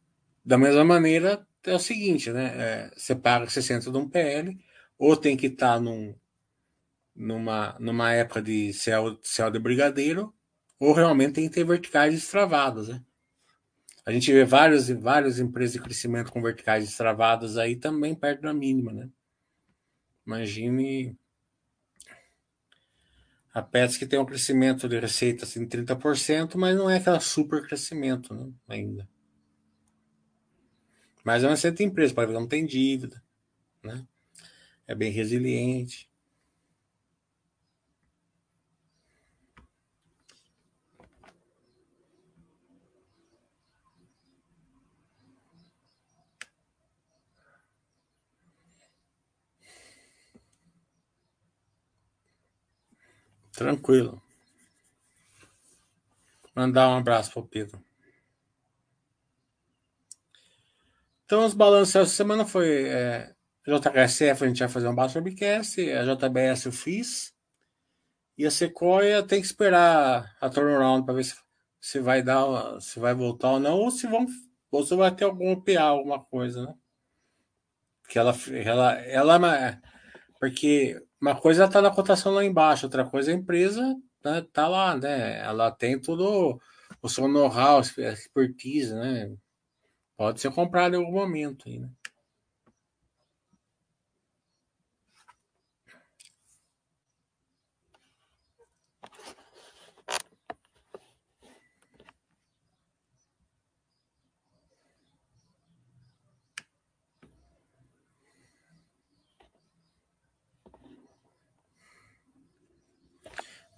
da 0.44 0.56
mesma 0.56 0.84
maneira, 0.84 1.44
é 1.64 1.74
o 1.74 1.80
seguinte, 1.80 2.30
né? 2.30 2.52
É, 2.56 2.90
você 2.96 3.16
paga 3.16 3.50
60 3.50 3.90
de 3.90 3.98
um 3.98 4.08
PL, 4.08 4.56
ou 4.96 5.16
tem 5.16 5.36
que 5.36 5.46
estar 5.48 5.74
tá 5.74 5.80
num, 5.80 6.14
numa, 7.12 7.76
numa 7.80 8.12
época 8.12 8.40
de 8.40 8.72
céu, 8.72 9.18
céu 9.24 9.50
de 9.50 9.58
brigadeiro, 9.58 10.32
ou 10.78 10.92
realmente 10.92 11.32
tem 11.32 11.48
que 11.48 11.54
ter 11.56 11.64
verticais 11.64 12.14
destravadas, 12.14 12.86
né? 12.86 13.02
A 14.04 14.12
gente 14.12 14.32
vê 14.32 14.44
várias, 14.44 14.88
várias 14.90 15.40
empresas 15.40 15.72
de 15.72 15.80
crescimento 15.80 16.30
com 16.30 16.40
verticais 16.40 16.84
destravadas 16.84 17.58
aí 17.58 17.74
também 17.74 18.14
perto 18.14 18.42
da 18.42 18.54
mínima, 18.54 18.92
né? 18.92 19.10
Imagine 20.26 21.16
a 23.54 23.62
Pets 23.62 23.96
que 23.96 24.06
tem 24.06 24.18
um 24.18 24.26
crescimento 24.26 24.88
de 24.88 24.98
receita 24.98 25.44
assim, 25.44 25.60
de 25.60 25.66
30%, 25.66 26.56
mas 26.56 26.76
não 26.76 26.90
é 26.90 26.96
aquela 26.96 27.20
super 27.20 27.66
crescimento 27.66 28.34
né? 28.34 28.52
ainda. 28.68 29.08
Mas 31.24 31.42
é 31.42 31.48
uma 31.48 31.56
certa 31.56 31.82
empresa, 31.82 32.14
para 32.14 32.30
não 32.30 32.46
tem 32.46 32.66
dívida, 32.66 33.22
né? 33.82 34.06
é 34.86 34.94
bem 34.94 35.10
resiliente. 35.10 36.08
Tranquilo. 53.56 54.22
Mandar 56.54 56.90
um 56.90 56.98
abraço 56.98 57.32
para 57.32 57.40
o 57.40 57.48
Pedro. 57.48 57.82
Então, 61.24 61.44
os 61.44 61.54
balanços 61.54 61.96
essa 61.96 62.14
semana 62.14 62.44
foi 62.44 62.84
é, 62.84 63.34
JHSF, 63.66 64.44
a 64.44 64.48
gente 64.48 64.60
vai 64.60 64.68
fazer 64.68 64.88
um 64.88 64.94
baixo 64.94 65.18
webcast, 65.18 65.80
a 65.90 66.14
JBS 66.14 66.66
eu 66.66 66.72
fiz, 66.72 67.34
e 68.38 68.46
a 68.46 68.50
Sequoia 68.50 69.22
tem 69.22 69.40
que 69.40 69.46
esperar 69.46 70.36
a 70.40 70.48
turnaround 70.48 71.04
para 71.04 71.14
ver 71.14 71.24
se, 71.24 71.34
se 71.80 71.98
vai 71.98 72.22
dar, 72.22 72.80
se 72.80 73.00
vai 73.00 73.14
voltar 73.14 73.52
ou 73.52 73.60
não, 73.60 73.78
ou 73.78 73.90
se 73.90 74.06
vão, 74.06 74.26
ou 74.70 74.86
se 74.86 74.94
vai 74.94 75.12
ter 75.12 75.24
algum 75.24 75.60
PA, 75.60 75.82
alguma 75.82 76.22
coisa, 76.22 76.66
né? 76.66 76.74
Que 78.08 78.18
ela, 78.18 78.36
ela, 78.52 78.92
ela, 79.00 79.56
é 79.56 79.80
porque 80.38 81.05
uma 81.20 81.34
coisa 81.40 81.64
está 81.64 81.80
na 81.80 81.90
cotação 81.90 82.32
lá 82.32 82.44
embaixo, 82.44 82.86
outra 82.86 83.04
coisa 83.04 83.30
a 83.30 83.34
empresa 83.34 83.96
né, 84.24 84.44
tá 84.52 84.68
lá, 84.68 84.96
né? 84.96 85.38
Ela 85.40 85.70
tem 85.70 86.00
todo 86.00 86.60
o 87.02 87.08
seu 87.08 87.28
know-how, 87.28 87.80
expertise, 87.80 88.94
né? 88.94 89.32
Pode 90.16 90.40
ser 90.40 90.50
comprado 90.52 90.94
em 90.94 90.98
algum 90.98 91.12
momento 91.12 91.68
aí, 91.68 91.78
né? 91.78 91.88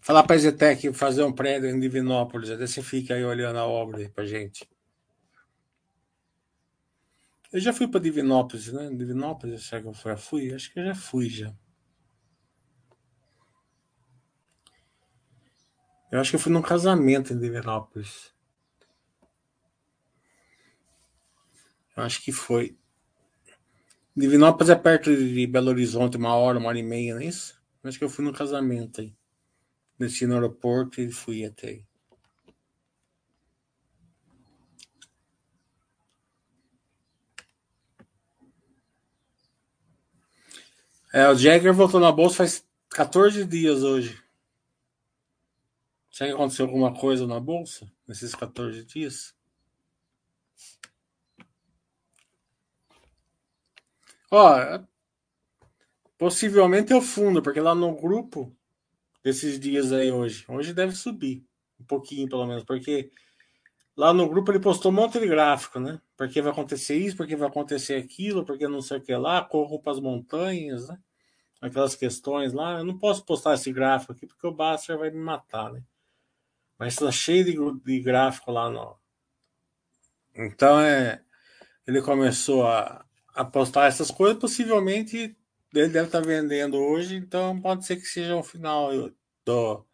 Falar 0.09 0.23
para 0.23 0.37
a 0.37 0.39
Zetec 0.39 0.91
fazer 0.95 1.23
um 1.23 1.31
prédio 1.31 1.69
em 1.69 1.79
Divinópolis, 1.79 2.49
até 2.49 2.67
você 2.67 2.83
fica 2.83 3.13
aí 3.13 3.23
olhando 3.23 3.59
a 3.59 3.67
obra 3.67 3.99
aí 3.99 4.09
para 4.09 4.25
gente. 4.25 4.67
Eu 7.53 7.61
já 7.61 7.75
fui 7.75 7.87
para 7.87 8.01
Divinópolis, 8.01 8.73
né? 8.73 8.89
Divinópolis, 8.89 9.65
será 9.65 9.83
que 9.83 9.89
eu 9.89 9.93
já 9.93 10.17
fui? 10.17 10.55
Acho 10.55 10.73
que 10.73 10.81
eu 10.81 10.87
já 10.87 10.95
fui 10.95 11.29
já. 11.29 11.55
Eu 16.11 16.21
acho 16.21 16.31
que 16.31 16.37
eu 16.37 16.41
fui 16.41 16.53
num 16.53 16.63
casamento 16.63 17.35
em 17.35 17.39
Divinópolis. 17.39 18.33
Eu 21.95 22.03
acho 22.03 22.23
que 22.23 22.33
foi. 22.33 22.79
Divinópolis 24.17 24.71
é 24.71 24.75
perto 24.75 25.15
de 25.15 25.47
Belo 25.47 25.69
Horizonte, 25.69 26.17
uma 26.17 26.35
hora, 26.35 26.59
uma 26.59 26.71
hora 26.71 26.79
e 26.79 26.83
meia, 26.83 27.15
não 27.15 27.21
é 27.21 27.27
isso? 27.27 27.63
Eu 27.85 27.89
acho 27.91 27.99
que 27.99 28.05
eu 28.07 28.09
fui 28.09 28.25
num 28.25 28.33
casamento 28.33 29.03
aí 29.03 29.15
desci 29.99 30.27
no 30.27 30.35
aeroporto 30.35 31.01
e 31.01 31.11
fui 31.11 31.45
até 31.45 31.69
aí. 31.69 31.85
É, 41.13 41.29
o 41.29 41.35
Jagger 41.35 41.73
voltou 41.73 41.99
na 41.99 42.13
bolsa 42.13 42.37
faz 42.37 42.65
14 42.91 43.45
dias 43.45 43.83
hoje. 43.83 44.23
Será 46.11 46.31
que 46.31 46.35
aconteceu 46.35 46.67
alguma 46.67 46.93
coisa 46.95 47.27
na 47.27 47.41
bolsa 47.41 47.91
nesses 48.07 48.35
14 48.35 48.85
dias? 48.85 49.35
Ó, 54.31 54.85
possivelmente 56.19 56.93
é 56.93 56.97
o 56.97 57.01
fundo, 57.01 57.43
porque 57.43 57.61
lá 57.61 57.75
no 57.75 57.95
grupo 57.97 58.55
desses 59.23 59.59
dias 59.59 59.93
aí 59.93 60.11
hoje. 60.11 60.45
Hoje 60.49 60.73
deve 60.73 60.95
subir 60.95 61.45
um 61.81 61.85
pouquinho, 61.85 62.29
pelo 62.29 62.47
menos, 62.47 62.65
porque 62.65 63.11
lá 63.97 64.13
no 64.13 64.29
grupo 64.29 64.51
ele 64.51 64.61
postou 64.61 64.91
um 64.91 64.95
monte 64.95 65.19
de 65.19 65.27
gráfico, 65.27 65.79
né? 65.79 66.01
Porque 66.17 66.41
vai 66.41 66.53
acontecer 66.53 66.97
isso, 66.97 67.17
porque 67.17 67.37
vai 67.37 67.49
acontecer 67.49 67.97
aquilo, 67.97 68.45
porque 68.45 68.67
não 68.67 68.81
sei 68.81 68.99
o 68.99 69.01
que 69.01 69.15
lá, 69.15 69.45
corro 69.45 69.81
para 69.81 69.93
as 69.93 70.01
montanhas, 70.01 70.89
né? 70.89 70.99
Aquelas 71.61 71.95
questões 71.95 72.53
lá. 72.53 72.79
Eu 72.79 72.85
não 72.85 72.99
posso 72.99 73.25
postar 73.25 73.55
esse 73.55 73.73
gráfico 73.73 74.13
aqui 74.13 74.27
porque 74.27 74.47
o 74.47 74.53
Baster 74.53 74.99
vai 74.99 75.11
me 75.11 75.19
matar, 75.19 75.73
né? 75.73 75.83
Mas 76.79 76.95
está 76.95 77.11
cheio 77.11 77.45
de, 77.45 77.85
de 77.85 78.01
gráfico 78.01 78.53
lá 78.53 78.71
no. 78.71 78.97
Então 80.35 80.81
é. 80.81 81.23
Ele 81.87 82.03
começou 82.03 82.67
a, 82.67 83.05
a 83.35 83.45
postar 83.45 83.87
essas 83.87 84.11
coisas, 84.11 84.39
possivelmente 84.39 85.38
ele 85.73 85.89
deve 85.89 86.07
estar 86.07 86.21
vendendo 86.21 86.79
hoje, 86.79 87.17
então 87.17 87.61
pode 87.61 87.85
ser 87.85 87.97
que 87.97 88.07
seja 88.07 88.37
o 88.37 88.43
final 88.43 88.91
do, 89.45 89.87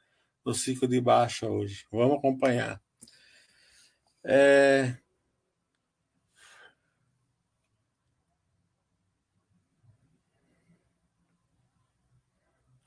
do 0.45 0.55
ciclo 0.55 0.87
de 0.89 1.01
baixa 1.01 1.49
hoje. 1.49 1.87
Vamos 1.91 2.19
acompanhar. 2.19 2.81
É... 4.25 4.97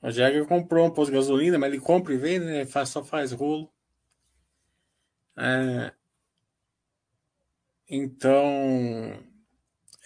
A 0.01 0.11
Jagger 0.11 0.45
comprou 0.47 0.85
um 0.87 0.91
posto 0.91 1.11
de 1.11 1.17
gasolina, 1.17 1.57
mas 1.59 1.71
ele 1.73 1.81
compra 1.81 2.13
e 2.13 2.17
vende, 2.17 2.45
né? 2.45 2.65
Faz, 2.65 2.89
só 2.89 3.03
faz 3.03 3.31
rolo. 3.31 3.71
É... 5.37 5.93
Então, 7.89 8.43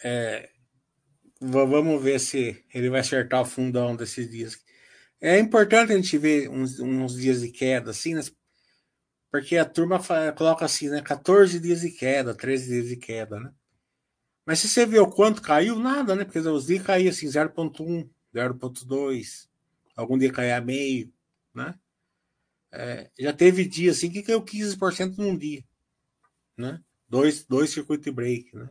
é... 0.03 0.50
vamos 1.41 2.01
ver 2.01 2.19
se 2.19 2.63
ele 2.73 2.89
vai 2.89 2.99
acertar 2.99 3.41
o 3.41 3.45
fundão 3.45 3.95
desses 3.95 4.29
dias. 4.29 4.59
É 5.19 5.39
importante 5.39 5.91
a 5.91 5.95
gente 5.95 6.17
ver 6.17 6.49
uns, 6.49 6.79
uns 6.79 7.15
dias 7.15 7.41
de 7.41 7.49
queda, 7.51 7.91
assim, 7.91 8.13
né? 8.13 8.21
porque 9.31 9.57
a 9.57 9.65
turma 9.65 9.99
fala, 9.99 10.33
coloca 10.33 10.65
assim, 10.65 10.89
né? 10.89 11.01
14 11.01 11.59
dias 11.59 11.81
de 11.81 11.91
queda, 11.91 12.35
13 12.35 12.67
dias 12.67 12.87
de 12.89 12.97
queda, 12.97 13.39
né? 13.39 13.53
Mas 14.45 14.59
se 14.59 14.67
você 14.67 14.85
vê 14.85 14.99
o 14.99 15.09
quanto 15.09 15.41
caiu, 15.41 15.79
nada, 15.79 16.15
né? 16.15 16.25
Porque 16.25 16.39
os 16.39 16.65
dias 16.65 16.83
caíam 16.83 17.09
assim, 17.09 17.27
0,1, 17.27 18.09
0,2, 18.35 19.47
algum 19.95 20.17
dia 20.17 20.33
caía 20.33 20.59
meio, 20.59 21.13
né? 21.53 21.73
É, 22.73 23.09
já 23.17 23.31
teve 23.33 23.65
dia 23.65 23.91
assim 23.91 24.09
que 24.11 24.21
caiu 24.21 24.43
15% 24.43 25.17
num 25.17 25.37
dia, 25.37 25.63
né? 26.57 26.81
Dois, 27.07 27.45
dois 27.45 27.69
circuit 27.69 28.11
break, 28.11 28.55
né? 28.55 28.69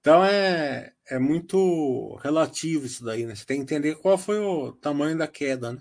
Então 0.00 0.24
é, 0.24 0.95
é 1.08 1.18
muito 1.18 2.16
relativo 2.16 2.86
isso 2.86 3.04
daí, 3.04 3.24
né? 3.24 3.34
Você 3.34 3.44
tem 3.44 3.58
que 3.58 3.62
entender 3.62 3.96
qual 3.96 4.18
foi 4.18 4.38
o 4.38 4.72
tamanho 4.72 5.16
da 5.16 5.28
queda, 5.28 5.72
né? 5.72 5.80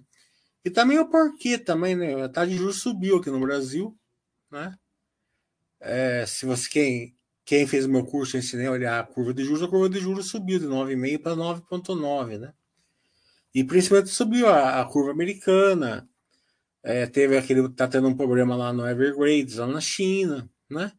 E 0.64 0.70
também 0.70 1.00
o 1.00 1.10
porquê 1.10 1.58
também, 1.58 1.96
né? 1.96 2.24
A 2.24 2.30
taxa 2.30 2.52
de 2.52 2.58
juros 2.58 2.82
subiu 2.82 3.18
aqui 3.18 3.30
no 3.30 3.40
Brasil, 3.40 3.98
né? 4.52 4.76
É, 5.80 6.26
se 6.26 6.46
você 6.46 6.70
quem 6.70 7.16
quem 7.46 7.68
fez 7.68 7.86
o 7.86 7.90
meu 7.90 8.04
curso 8.04 8.38
ensinei 8.38 8.66
a 8.66 8.72
olhar 8.72 9.00
a 9.00 9.04
curva 9.04 9.32
de 9.32 9.44
juros, 9.44 9.62
a 9.62 9.68
curva 9.68 9.88
de 9.88 10.00
juros 10.00 10.30
subiu 10.30 10.58
de 10.58 10.66
9,5 10.66 11.22
para 11.22 11.36
9,9, 11.36 12.40
né? 12.40 12.54
E 13.54 13.64
principalmente 13.64 14.10
subiu 14.10 14.48
a, 14.48 14.82
a 14.82 14.86
curva 14.86 15.12
americana. 15.12 16.10
É, 16.84 17.06
teve 17.08 17.38
aquele 17.38 17.70
tá 17.70 17.88
tendo 17.88 18.08
um 18.08 18.16
problema 18.16 18.56
lá 18.56 18.74
no 18.74 18.88
Evergrande, 18.88 19.60
lá 19.60 19.68
na 19.68 19.82
China, 19.82 20.50
né? 20.70 20.92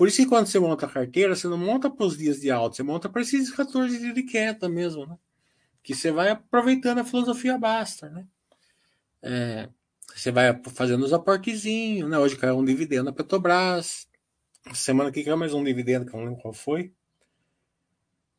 Por 0.00 0.08
isso 0.08 0.16
que 0.16 0.26
quando 0.26 0.46
você 0.46 0.58
monta 0.58 0.86
a 0.86 0.88
carteira, 0.88 1.36
você 1.36 1.46
não 1.46 1.58
monta 1.58 1.90
para 1.90 2.06
os 2.06 2.16
dias 2.16 2.40
de 2.40 2.50
alta, 2.50 2.74
você 2.74 2.82
monta 2.82 3.06
para 3.06 3.20
esses 3.20 3.50
14 3.50 3.98
dias 3.98 4.14
de 4.14 4.22
queda 4.22 4.66
mesmo, 4.66 5.04
né? 5.04 5.18
Que 5.82 5.94
você 5.94 6.10
vai 6.10 6.30
aproveitando 6.30 7.00
a 7.00 7.04
filosofia 7.04 7.58
basta, 7.58 8.08
né? 8.08 8.26
É, 9.20 9.68
você 10.06 10.32
vai 10.32 10.58
fazendo 10.72 11.04
os 11.04 11.12
aportezinhos, 11.12 12.08
né? 12.08 12.16
Hoje 12.16 12.34
caiu 12.34 12.56
um 12.56 12.64
dividendo 12.64 13.04
da 13.04 13.12
Petrobras. 13.12 14.08
Semana 14.72 15.12
que 15.12 15.22
caiu 15.22 15.36
mais 15.36 15.52
um 15.52 15.62
dividendo, 15.62 16.06
que 16.06 16.14
eu 16.14 16.18
não 16.18 16.28
lembro 16.28 16.40
qual 16.40 16.54
foi. 16.54 16.94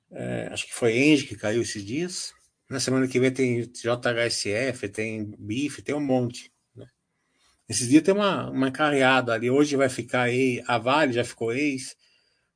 É, 0.10 0.50
acho 0.52 0.66
que 0.66 0.74
foi 0.74 0.98
Engie 0.98 1.28
que 1.28 1.36
caiu 1.36 1.62
esses 1.62 1.86
dias. 1.86 2.34
Na 2.68 2.80
semana 2.80 3.08
que 3.08 3.20
vem 3.20 3.32
tem 3.32 3.62
JHSF, 3.62 4.90
tem 4.90 5.36
BIF, 5.38 5.84
tem 5.84 5.94
um 5.94 6.04
monte. 6.04 6.51
Esses 7.72 7.88
dias 7.88 8.04
tem 8.04 8.14
uma, 8.14 8.50
uma 8.50 8.70
carreada 8.70 9.34
ali. 9.34 9.50
Hoje 9.50 9.78
vai 9.78 9.88
ficar 9.88 10.30
ex, 10.30 10.62
a 10.68 10.78
Vale 10.78 11.14
já 11.14 11.24
ficou 11.24 11.54
ex. 11.54 11.96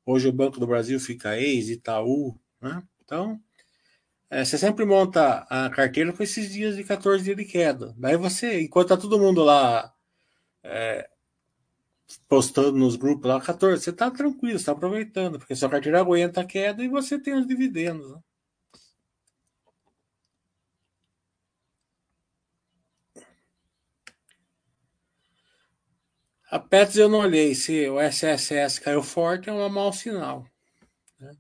Hoje 0.06 0.28
o 0.28 0.34
Banco 0.34 0.60
do 0.60 0.68
Brasil 0.68 1.00
fica 1.00 1.40
ex, 1.40 1.70
Itaú. 1.70 2.38
Né? 2.62 2.84
Então, 3.02 3.40
é, 4.30 4.44
você 4.44 4.58
sempre 4.58 4.84
monta 4.84 5.48
a 5.50 5.70
carteira 5.70 6.12
com 6.12 6.22
esses 6.22 6.52
dias 6.52 6.76
de 6.76 6.84
14 6.84 7.24
dias 7.24 7.38
de 7.38 7.46
queda. 7.46 7.96
Daí 7.98 8.18
você, 8.18 8.60
enquanto 8.60 8.90
tá 8.90 8.98
todo 8.98 9.18
mundo 9.18 9.42
lá 9.42 9.90
é, 10.62 11.08
postando 12.28 12.74
nos 12.74 12.98
grupos 12.98 13.30
lá, 13.30 13.40
14, 13.40 13.82
você 13.86 13.94
tá 13.94 14.12
tranquilo, 14.12 14.60
você 14.60 14.66
tá 14.66 14.74
aproveitando, 14.74 15.40
porque 15.40 15.56
sua 15.56 15.70
carteira 15.70 16.02
aguenta 16.02 16.42
a 16.42 16.46
queda 16.46 16.84
e 16.84 16.90
você 16.90 17.18
tem 17.18 17.36
os 17.36 17.48
dividendos. 17.48 18.12
Né? 18.12 18.20
A 26.56 26.60
Pets 26.60 26.96
eu 26.96 27.10
não 27.10 27.20
olhei. 27.20 27.54
Se 27.54 27.90
o 27.90 28.00
SSS 28.00 28.80
caiu 28.80 29.04
forte, 29.04 29.50
é 29.50 29.54
um 29.54 29.68
mau 29.68 29.92
sinal. 29.92 30.46
Né? 31.20 31.36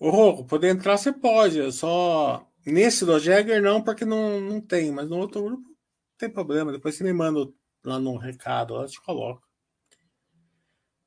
Roco, 0.00 0.46
poder 0.46 0.70
entrar 0.70 0.96
você 0.96 1.12
pode. 1.12 1.70
Só 1.72 2.48
Nesse 2.64 3.04
do 3.04 3.18
Jagger 3.18 3.62
não, 3.62 3.82
porque 3.82 4.04
não, 4.04 4.40
não 4.40 4.60
tem, 4.60 4.90
mas 4.90 5.08
no 5.08 5.18
outro 5.18 5.42
grupo 5.42 5.62
não 5.68 5.76
tem 6.16 6.30
problema. 6.30 6.72
Depois 6.72 6.94
você 6.94 7.04
me 7.04 7.12
manda 7.12 7.50
lá 7.84 7.98
no 7.98 8.16
recado, 8.16 8.74
lá 8.74 8.82
eu 8.82 8.88
te 8.88 9.00
coloco. 9.00 9.42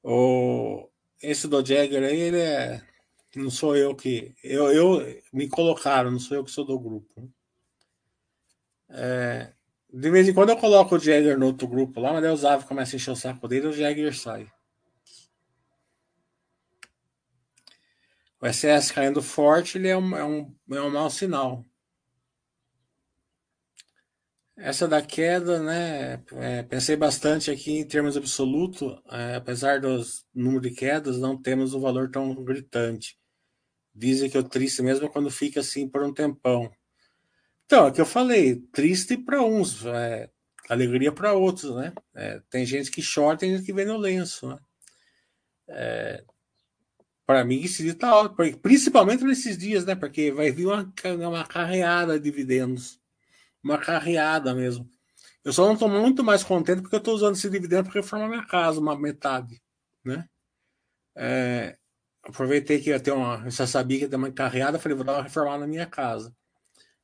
O, 0.04 0.90
esse 1.22 1.48
do 1.48 1.66
Jagger 1.66 2.04
aí, 2.04 2.20
ele 2.20 2.40
é. 2.40 2.84
Não 3.36 3.50
sou 3.50 3.76
eu 3.76 3.96
que. 3.96 4.36
Eu, 4.44 4.72
eu 4.72 5.22
me 5.34 5.48
colocaram, 5.48 6.12
não 6.12 6.20
sou 6.20 6.38
eu 6.38 6.44
que 6.44 6.52
sou 6.52 6.66
do 6.66 6.80
grupo. 6.80 7.32
É, 8.90 9.54
de 9.94 10.10
vez 10.10 10.28
em 10.28 10.34
quando 10.34 10.50
eu 10.50 10.58
coloco 10.58 10.96
o 10.96 11.00
Jagger 11.00 11.38
no 11.38 11.48
outro 11.48 11.68
grupo 11.68 12.00
lá, 12.00 12.14
mas 12.14 12.22
daí 12.22 12.32
o 12.32 12.38
Zav 12.38 12.66
começa 12.66 12.96
a 12.96 12.98
encher 12.98 13.12
o 13.12 13.16
saco 13.16 13.48
dele 13.48 13.68
e 13.68 13.70
o 13.70 13.74
Jagger 13.74 14.16
sai. 14.18 14.52
O 18.42 18.48
SS 18.48 18.92
caindo 18.92 19.22
forte, 19.22 19.78
ele 19.78 19.88
é 19.88 19.98
um, 19.98 20.16
é 20.18 20.26
um, 20.26 20.56
é 20.72 20.82
um 20.82 20.90
mau 20.90 21.10
sinal. 21.10 21.66
Essa 24.58 24.88
da 24.88 25.02
queda, 25.02 25.62
né? 25.62 26.24
É, 26.34 26.64
pensei 26.64 26.96
bastante 26.96 27.50
aqui 27.52 27.80
em 27.80 27.88
termos 27.88 28.16
absolutos, 28.16 29.00
é, 29.12 29.36
apesar 29.36 29.80
dos 29.82 30.26
número 30.34 30.62
de 30.62 30.72
quedas, 30.72 31.18
não 31.18 31.40
temos 31.40 31.74
um 31.74 31.80
valor 31.80 32.10
tão 32.10 32.34
gritante. 32.44 33.18
Dizem 33.94 34.30
que 34.30 34.38
o 34.38 34.44
triste 34.44 34.82
mesmo 34.82 35.10
quando 35.10 35.30
fica 35.30 35.60
assim 35.60 35.88
por 35.88 36.04
um 36.04 36.14
tempão. 36.14 36.72
Então, 37.72 37.88
é 37.88 37.92
que 37.92 38.02
eu 38.02 38.06
falei, 38.06 38.58
triste 38.74 39.16
para 39.16 39.42
uns, 39.42 39.86
é, 39.86 40.30
alegria 40.68 41.10
para 41.10 41.32
outros, 41.32 41.74
né? 41.74 41.94
É, 42.14 42.42
tem 42.50 42.66
gente 42.66 42.92
que 42.92 43.02
chora, 43.02 43.38
tem 43.38 43.56
gente 43.56 43.66
que 43.66 43.72
vê 43.72 43.86
no 43.86 43.96
lenço, 43.96 44.50
né? 44.50 44.60
É, 45.70 46.26
para 47.26 47.46
mim, 47.46 47.64
esse 47.64 47.82
dia 47.82 47.96
tá 47.96 48.14
ótimo, 48.14 48.58
principalmente 48.58 49.24
nesses 49.24 49.58
dias, 49.58 49.86
né? 49.86 49.96
Porque 49.96 50.34
vai 50.34 50.52
vir 50.52 50.66
uma, 50.66 50.94
uma 51.26 51.48
carreada 51.48 52.20
de 52.20 52.30
dividendos. 52.30 53.00
Uma 53.64 53.78
carreada 53.78 54.54
mesmo. 54.54 54.86
Eu 55.42 55.54
só 55.54 55.66
não 55.66 55.76
estou 55.76 55.88
muito 55.88 56.26
mais 56.26 56.44
contente 56.44 56.82
porque 56.82 56.96
eu 56.96 57.00
estou 57.00 57.16
usando 57.16 57.36
esse 57.38 57.50
dividendo 57.50 57.86
para 57.86 58.02
reformar 58.02 58.28
minha 58.28 58.46
casa, 58.46 58.82
uma 58.82 59.00
metade, 59.00 59.62
né? 60.04 60.28
É, 61.16 61.78
aproveitei 62.22 62.82
que 62.82 62.90
ia 62.90 63.00
ter 63.00 63.12
uma. 63.12 63.46
Eu 63.46 63.52
já 63.52 63.66
sabia 63.66 63.98
que 63.98 64.04
ia 64.04 64.10
ter 64.10 64.18
uma 64.18 64.30
carreada, 64.30 64.78
falei, 64.78 64.98
vou 64.98 65.06
dar 65.06 65.14
uma 65.14 65.24
reformada 65.24 65.60
na 65.60 65.68
minha 65.68 65.86
casa. 65.86 66.36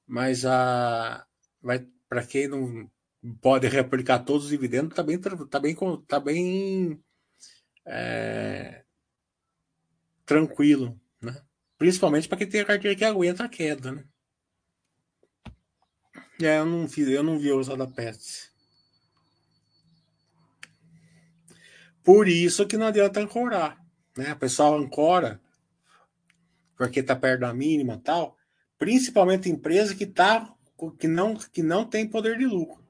Mas 0.08 0.46
a. 0.46 1.26
Vai, 1.62 1.86
para 2.08 2.26
quem 2.26 2.48
não 2.48 2.89
pode 3.41 3.67
reaplicar 3.67 4.24
todos 4.24 4.46
os 4.46 4.50
dividendos, 4.50 4.96
tá 4.96 5.04
bem. 5.04 5.20
Tá 5.20 5.60
bem, 5.60 5.76
tá 6.08 6.20
bem 6.20 7.04
é, 7.86 8.84
tranquilo, 10.26 11.00
né? 11.22 11.41
Principalmente 11.78 12.28
para 12.28 12.38
quem 12.38 12.48
tem 12.48 12.62
a 12.62 12.65
carteira 12.65 12.98
que 12.98 13.06
aguenta 13.06 13.43
a 13.43 13.50
queda, 13.50 13.91
né? 13.91 14.06
É, 16.41 16.60
eu 16.60 16.65
não 16.65 16.88
vi, 16.88 17.12
eu 17.12 17.24
não 17.24 17.38
vi 17.38 17.52
usar 17.52 17.76
da 17.76 17.88
Pets. 17.88 18.52
Por 22.04 22.28
isso 22.28 22.65
que 22.65 22.78
não 22.78 22.88
adianta 22.88 23.20
ancorar, 23.20 23.78
né? 24.15 24.34
O 24.34 24.38
pessoal 24.38 24.78
ancora 24.78 25.41
porque 26.78 27.02
tá 27.02 27.15
perto 27.15 27.41
da 27.41 27.54
mínima, 27.54 27.98
tal. 27.98 28.37
Principalmente 28.78 29.50
empresa 29.50 29.96
que 29.96 30.06
tá 30.06 30.54
que 31.00 31.08
não 31.08 31.36
que 31.36 31.63
não 31.63 31.86
tem 31.86 32.08
poder 32.08 32.38
de 32.38 32.46
lucro. 32.46 32.86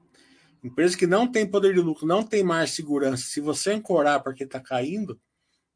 Empresa 0.62 0.96
que 0.96 1.06
não 1.06 1.30
tem 1.30 1.46
poder 1.46 1.74
de 1.74 1.80
lucro, 1.80 2.06
não 2.06 2.22
tem 2.22 2.42
mais 2.42 2.72
segurança. 2.72 3.24
Se 3.24 3.40
você 3.40 3.72
ancorar 3.72 4.22
porque 4.22 4.44
tá 4.44 4.60
caindo, 4.60 5.18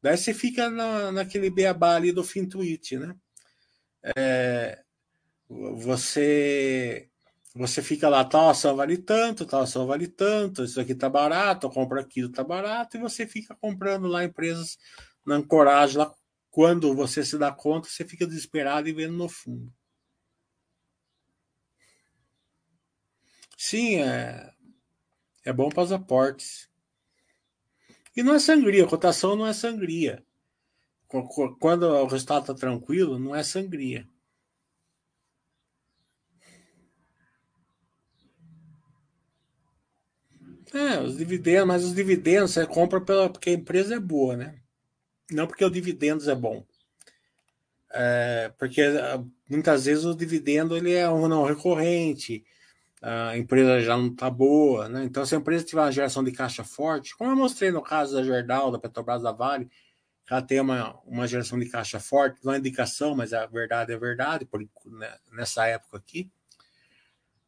Daí 0.03 0.17
você 0.17 0.33
fica 0.33 0.69
na, 0.69 1.13
naquele 1.13 1.49
beabá 1.49 1.95
ali 1.95 2.11
do 2.11 2.25
Fintuit, 2.25 2.97
né? 2.97 3.15
É, 4.17 4.83
você 5.49 7.07
você 7.55 7.81
fica 7.81 8.09
lá, 8.09 8.25
tal 8.25 8.49
ação 8.49 8.75
vale 8.75 8.97
tanto, 8.97 9.45
tal 9.45 9.61
ação 9.61 9.87
vale 9.87 10.07
tanto, 10.07 10.63
isso 10.65 10.81
aqui 10.81 10.93
tá 10.93 11.09
barato, 11.09 11.69
compra 11.69 12.01
aquilo 12.01 12.29
tá 12.31 12.43
barato, 12.43 12.97
e 12.97 12.99
você 12.99 13.27
fica 13.27 13.55
comprando 13.55 14.07
lá 14.07 14.25
empresas 14.25 14.77
na 15.25 15.35
ancoragem 15.35 15.97
lá. 15.99 16.13
Quando 16.51 16.93
você 16.93 17.23
se 17.23 17.37
dá 17.37 17.51
conta, 17.51 17.87
você 17.87 18.05
fica 18.05 18.27
desesperado 18.27 18.89
e 18.89 18.93
vendo 18.93 19.13
no 19.13 19.29
fundo. 19.29 19.71
Sim, 23.65 24.01
é, 24.01 24.53
é 25.45 25.53
bom 25.53 25.69
para 25.69 25.83
os 25.83 25.91
aportes. 25.93 26.69
E 28.13 28.21
não 28.21 28.35
é 28.35 28.39
sangria, 28.39 28.85
cotação 28.85 29.37
não 29.37 29.47
é 29.47 29.53
sangria. 29.53 30.21
Quando 31.61 31.83
o 31.83 32.05
resultado 32.05 32.41
está 32.41 32.53
tranquilo, 32.53 33.17
não 33.17 33.33
é 33.33 33.41
sangria. 33.41 34.05
É, 40.73 40.99
os 40.99 41.15
dividendos, 41.15 41.65
mas 41.65 41.85
os 41.85 41.95
dividendos 41.95 42.51
você 42.51 42.67
compra 42.67 42.99
pela, 42.99 43.29
porque 43.29 43.51
a 43.51 43.53
empresa 43.53 43.95
é 43.95 43.99
boa, 43.99 44.35
né? 44.35 44.61
Não 45.31 45.47
porque 45.47 45.63
o 45.63 45.69
dividendos 45.69 46.27
é 46.27 46.35
bom. 46.35 46.65
É, 47.93 48.51
porque 48.59 48.81
ah, 48.81 49.23
muitas 49.49 49.85
vezes 49.85 50.03
o 50.03 50.13
dividendo 50.13 50.75
ele 50.75 50.91
é 50.91 51.09
um 51.09 51.29
não 51.29 51.45
recorrente, 51.45 52.43
a 53.03 53.37
empresa 53.37 53.81
já 53.81 53.97
não 53.97 54.07
está 54.07 54.29
boa, 54.29 54.87
né? 54.87 55.03
Então, 55.03 55.25
se 55.25 55.35
a 55.35 55.37
empresa 55.37 55.65
tiver 55.65 55.81
uma 55.81 55.91
geração 55.91 56.23
de 56.23 56.31
caixa 56.31 56.63
forte, 56.63 57.15
como 57.17 57.29
eu 57.29 57.35
mostrei 57.35 57.69
no 57.69 57.81
caso 57.81 58.15
da 58.15 58.23
Gerdau, 58.23 58.71
da 58.71 58.79
Petrobras 58.79 59.21
da 59.21 59.33
Vale, 59.33 59.69
ela 60.29 60.41
tem 60.41 60.61
uma, 60.61 60.97
uma 61.05 61.27
geração 61.27 61.59
de 61.59 61.67
caixa 61.67 61.99
forte, 61.99 62.39
não 62.45 62.53
é 62.53 62.57
indicação, 62.57 63.13
mas 63.13 63.33
a 63.33 63.45
verdade 63.45 63.91
é 63.91 63.97
verdade, 63.97 64.45
por, 64.45 64.65
né, 64.85 65.17
nessa 65.33 65.67
época 65.67 65.97
aqui, 65.97 66.31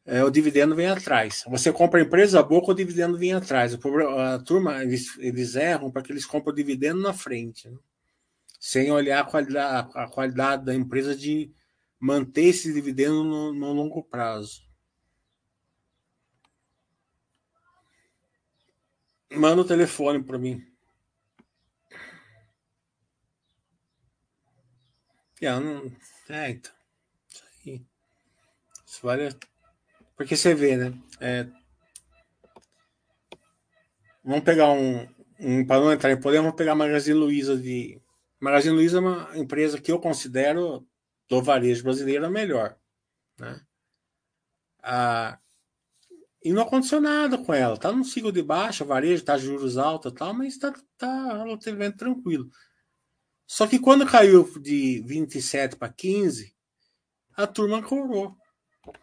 é, 0.04 0.22
o 0.22 0.30
dividendo 0.30 0.76
vem 0.76 0.88
atrás. 0.88 1.42
Você 1.48 1.72
compra 1.72 2.00
a 2.00 2.02
empresa 2.02 2.42
boa, 2.42 2.62
o 2.62 2.74
dividendo 2.74 3.16
vem 3.16 3.32
atrás. 3.32 3.72
A 3.74 4.38
turma, 4.38 4.82
eles, 4.82 5.16
eles 5.18 5.56
erram 5.56 5.90
porque 5.90 6.12
eles 6.12 6.26
compram 6.26 6.52
o 6.52 6.56
dividendo 6.56 7.00
na 7.00 7.14
frente, 7.14 7.68
né? 7.68 7.78
sem 8.60 8.90
olhar 8.90 9.20
a 9.20 9.24
qualidade, 9.24 9.90
a 9.94 10.06
qualidade 10.06 10.64
da 10.66 10.74
empresa 10.74 11.16
de 11.16 11.50
manter 11.98 12.46
esse 12.46 12.72
dividendo 12.72 13.24
no, 13.24 13.52
no 13.54 13.72
longo 13.72 14.02
prazo. 14.02 14.65
Manda 19.30 19.62
o 19.62 19.66
telefone 19.66 20.22
para 20.22 20.38
mim. 20.38 20.64
É, 25.40 25.50
não... 25.60 25.92
é, 26.28 26.50
então. 26.50 26.72
Isso 27.28 27.44
aí. 27.64 27.86
Isso 28.86 29.00
vale. 29.02 29.36
Porque 30.16 30.36
você 30.36 30.54
vê, 30.54 30.76
né? 30.76 30.94
É... 31.20 31.46
Vamos 34.24 34.44
pegar 34.44 34.72
um. 34.72 35.06
um 35.38 35.66
para 35.66 35.80
não 35.80 35.92
entrar 35.92 36.10
em 36.10 36.20
poder, 36.20 36.38
vamos 36.38 36.56
pegar 36.56 36.72
a 36.72 36.76
Magazine 36.76 37.18
Luiza 37.18 37.56
de. 37.56 38.00
Magazine 38.40 38.74
Luiza 38.74 38.98
é 38.98 39.00
uma 39.00 39.38
empresa 39.38 39.80
que 39.80 39.92
eu 39.92 40.00
considero 40.00 40.86
do 41.28 41.42
varejo 41.42 41.84
brasileiro 41.84 42.26
a 42.26 42.30
melhor. 42.30 42.76
Né? 43.38 43.60
A 44.82 45.38
e 46.46 46.52
não 46.52 46.62
aconteceu 46.62 47.00
nada 47.00 47.36
com 47.36 47.52
ela. 47.52 47.76
Tá 47.76 47.90
num 47.90 48.04
ciclo 48.04 48.30
de 48.30 48.40
baixa, 48.40 48.84
varejo, 48.84 49.24
tá 49.24 49.36
juros 49.36 49.76
altos 49.76 50.12
e 50.12 50.14
tal, 50.14 50.32
mas 50.32 50.56
tá, 50.56 50.72
tá 50.96 51.38
relativamente 51.42 51.96
tranquilo. 51.96 52.48
Só 53.44 53.66
que 53.66 53.80
quando 53.80 54.06
caiu 54.06 54.48
de 54.60 55.02
27 55.04 55.74
para 55.74 55.92
15, 55.92 56.54
a 57.36 57.48
turma 57.48 57.82
corou. 57.82 58.36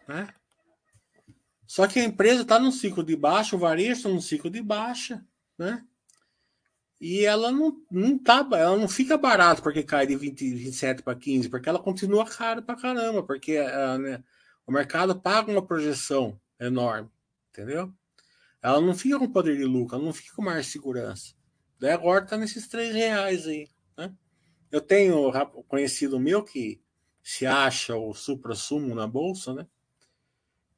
Né? 0.08 0.26
Só 1.66 1.86
que 1.86 2.00
a 2.00 2.04
empresa 2.04 2.40
está 2.40 2.58
num 2.58 2.72
ciclo 2.72 3.04
de 3.04 3.14
baixa, 3.14 3.56
o 3.56 3.58
varejo 3.58 3.92
está 3.92 4.08
num 4.08 4.22
ciclo 4.22 4.48
de 4.48 4.62
baixa, 4.62 5.22
né? 5.58 5.84
E 6.98 7.26
ela 7.26 7.52
não, 7.52 7.76
não 7.90 8.16
tá, 8.18 8.46
ela 8.52 8.78
não 8.78 8.88
fica 8.88 9.18
barata 9.18 9.60
porque 9.60 9.82
cai 9.82 10.06
de 10.06 10.16
20, 10.16 10.54
27 10.54 11.02
para 11.02 11.14
15, 11.14 11.50
porque 11.50 11.68
ela 11.68 11.78
continua 11.78 12.24
cara 12.24 12.62
para 12.62 12.80
caramba, 12.80 13.22
porque 13.22 13.60
uh, 13.60 13.98
né, 13.98 14.24
o 14.66 14.72
mercado 14.72 15.20
paga 15.20 15.52
uma 15.52 15.66
projeção 15.66 16.40
enorme 16.58 17.10
entendeu? 17.54 17.92
Ela 18.60 18.80
não 18.80 18.94
fica 18.94 19.18
com 19.18 19.30
poder 19.30 19.56
de 19.56 19.64
lucro, 19.64 19.96
ela 19.96 20.04
não 20.04 20.12
fica 20.12 20.34
com 20.34 20.42
mais 20.42 20.66
segurança. 20.66 21.34
Daí 21.78 21.92
agora 21.92 22.26
tá 22.26 22.36
nesses 22.36 22.66
três 22.66 22.92
reais 22.94 23.46
aí, 23.46 23.68
né? 23.96 24.12
Eu 24.70 24.80
tenho 24.80 25.30
conhecido 25.68 26.18
meu 26.18 26.42
que 26.42 26.82
se 27.22 27.46
acha 27.46 27.96
o 27.96 28.12
supra-sumo 28.12 28.94
na 28.94 29.06
bolsa, 29.06 29.54
né? 29.54 29.66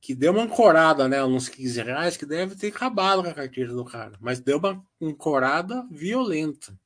Que 0.00 0.14
deu 0.14 0.32
uma 0.32 0.42
ancorada, 0.42 1.08
né? 1.08 1.24
Uns 1.24 1.48
15 1.48 1.82
reais, 1.82 2.16
que 2.16 2.26
deve 2.26 2.54
ter 2.54 2.68
acabado 2.68 3.22
com 3.22 3.28
a 3.28 3.34
carteira 3.34 3.72
do 3.72 3.84
cara. 3.84 4.18
Mas 4.20 4.38
deu 4.38 4.58
uma 4.58 4.84
ancorada 5.00 5.86
violenta. 5.90 6.78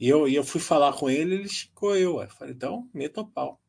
E 0.00 0.08
eu, 0.08 0.28
e 0.28 0.34
eu 0.34 0.44
fui 0.44 0.60
falar 0.60 0.92
com 0.92 1.08
ele, 1.08 1.34
ele 1.34 1.48
chicou 1.48 1.96
eu. 1.96 2.20
Eu 2.20 2.28
falei, 2.30 2.54
então, 2.54 2.88
meta 2.92 3.20
o 3.20 3.26
pau. 3.26 3.60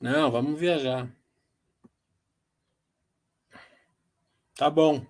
Não, 0.00 0.30
vamos 0.30 0.58
viajar. 0.58 1.08
Tá 4.62 4.70
bom. 4.70 5.04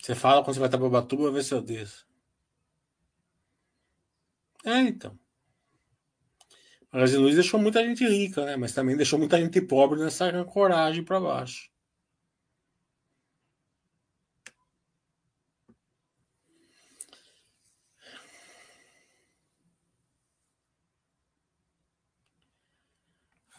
Você 0.00 0.14
fala 0.14 0.42
quando 0.42 0.54
você 0.54 0.60
vai 0.60 0.68
estar 0.68 0.78
para 0.78 0.88
Batuba, 0.88 1.30
ver 1.30 1.44
se 1.44 1.52
eu 1.52 1.60
desço. 1.60 2.08
É, 4.64 4.78
então. 4.78 5.18
A 6.90 6.96
Magazine 6.96 7.22
Luiza 7.22 7.42
deixou 7.42 7.60
muita 7.60 7.84
gente 7.84 8.08
rica, 8.08 8.46
né? 8.46 8.56
Mas 8.56 8.72
também 8.72 8.96
deixou 8.96 9.18
muita 9.18 9.38
gente 9.38 9.60
pobre 9.60 10.00
nessa 10.00 10.42
coragem 10.46 11.04
para 11.04 11.20
baixo. 11.20 11.68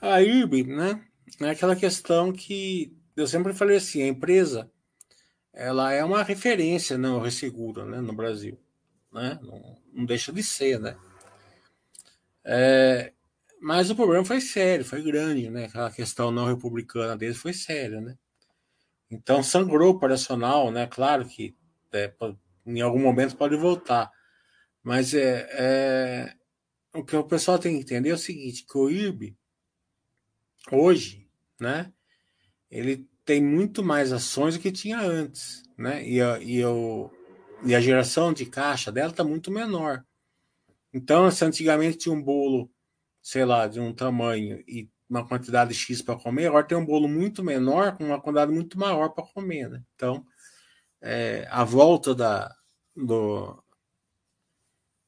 A 0.01 0.19
IRB, 0.19 0.63
né? 0.63 1.07
É 1.41 1.51
aquela 1.51 1.75
questão 1.75 2.33
que 2.33 3.02
eu 3.15 3.27
sempre 3.27 3.53
falei 3.53 3.77
assim, 3.77 4.01
a 4.01 4.07
empresa 4.07 4.71
ela 5.53 5.93
é 5.93 6.03
uma 6.03 6.23
referência 6.23 6.97
não 6.97 7.19
né, 7.19 7.25
ressegura, 7.25 7.85
né, 7.85 8.01
no 8.01 8.13
Brasil, 8.13 8.59
né? 9.11 9.39
Não, 9.41 9.77
não 9.93 10.05
deixa 10.05 10.33
de 10.33 10.41
ser, 10.41 10.79
né? 10.79 10.97
É, 12.43 13.13
mas 13.61 13.89
o 13.89 13.95
problema 13.95 14.25
foi 14.25 14.41
sério, 14.41 14.83
foi 14.83 15.03
grande, 15.03 15.49
né? 15.49 15.65
Aquela 15.65 15.91
questão 15.91 16.31
não 16.31 16.45
republicana 16.45 17.15
deles 17.15 17.37
foi 17.37 17.53
séria, 17.53 18.01
né? 18.01 18.17
Então 19.11 19.43
sangrou 19.43 19.93
o 19.93 19.95
operacional, 19.95 20.71
né? 20.71 20.87
Claro 20.87 21.25
que 21.27 21.55
é, 21.93 22.11
em 22.65 22.81
algum 22.81 22.99
momento 22.99 23.37
pode 23.37 23.55
voltar, 23.55 24.11
mas 24.81 25.13
é, 25.13 25.47
é, 25.51 26.35
o 26.93 27.03
que 27.03 27.15
o 27.15 27.23
pessoal 27.23 27.59
tem 27.59 27.75
que 27.75 27.83
entender 27.83 28.09
é 28.09 28.13
o 28.13 28.17
seguinte, 28.17 28.65
que 28.65 28.77
o 28.77 28.89
IRB 28.89 29.37
hoje, 30.71 31.29
né? 31.59 31.93
Ele 32.73 33.07
tem 33.25 33.41
muito 33.41 33.83
mais 33.83 34.11
ações 34.11 34.55
do 34.55 34.61
que 34.61 34.71
tinha 34.71 34.99
antes, 34.99 35.63
né? 35.77 36.05
E 36.07 36.21
a, 36.21 36.39
e, 36.39 36.63
o, 36.65 37.09
e 37.65 37.75
a 37.75 37.81
geração 37.81 38.33
de 38.33 38.45
caixa 38.45 38.91
dela 38.91 39.11
está 39.11 39.23
muito 39.23 39.51
menor. 39.51 40.03
Então, 40.93 41.29
se 41.31 41.45
antigamente 41.45 41.97
tinha 41.97 42.13
um 42.13 42.21
bolo 42.21 42.69
sei 43.23 43.45
lá, 43.45 43.67
de 43.67 43.79
um 43.79 43.93
tamanho 43.93 44.61
e 44.67 44.89
uma 45.09 45.25
quantidade 45.25 45.73
X 45.73 46.01
para 46.01 46.19
comer, 46.19 46.47
agora 46.47 46.67
tem 46.67 46.77
um 46.77 46.85
bolo 46.85 47.07
muito 47.07 47.41
menor 47.41 47.95
com 47.95 48.03
uma 48.03 48.21
quantidade 48.21 48.51
muito 48.51 48.77
maior 48.77 49.09
para 49.09 49.23
comer, 49.23 49.69
né? 49.69 49.81
Então, 49.95 50.25
é, 51.01 51.47
a 51.49 51.63
volta 51.63 52.13
da, 52.13 52.53
do, 52.95 53.63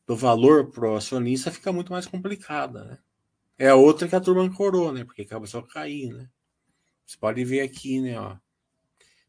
do 0.08 0.16
valor 0.16 0.72
pro 0.72 0.96
acionista 0.96 1.52
fica 1.52 1.74
muito 1.74 1.92
mais 1.92 2.08
complicada, 2.08 2.86
né? 2.86 2.98
É 3.58 3.70
a 3.70 3.76
outra 3.76 4.08
que 4.08 4.16
a 4.16 4.22
turma 4.22 4.44
ancorou, 4.44 4.94
né? 4.94 5.04
Porque 5.04 5.26
começou 5.26 5.62
a 5.62 5.68
cair, 5.68 6.14
né? 6.14 6.30
Você 7.06 7.18
pode 7.18 7.44
ver 7.46 7.62
aqui, 7.62 8.02
né? 8.02 8.20
Ó, 8.20 8.36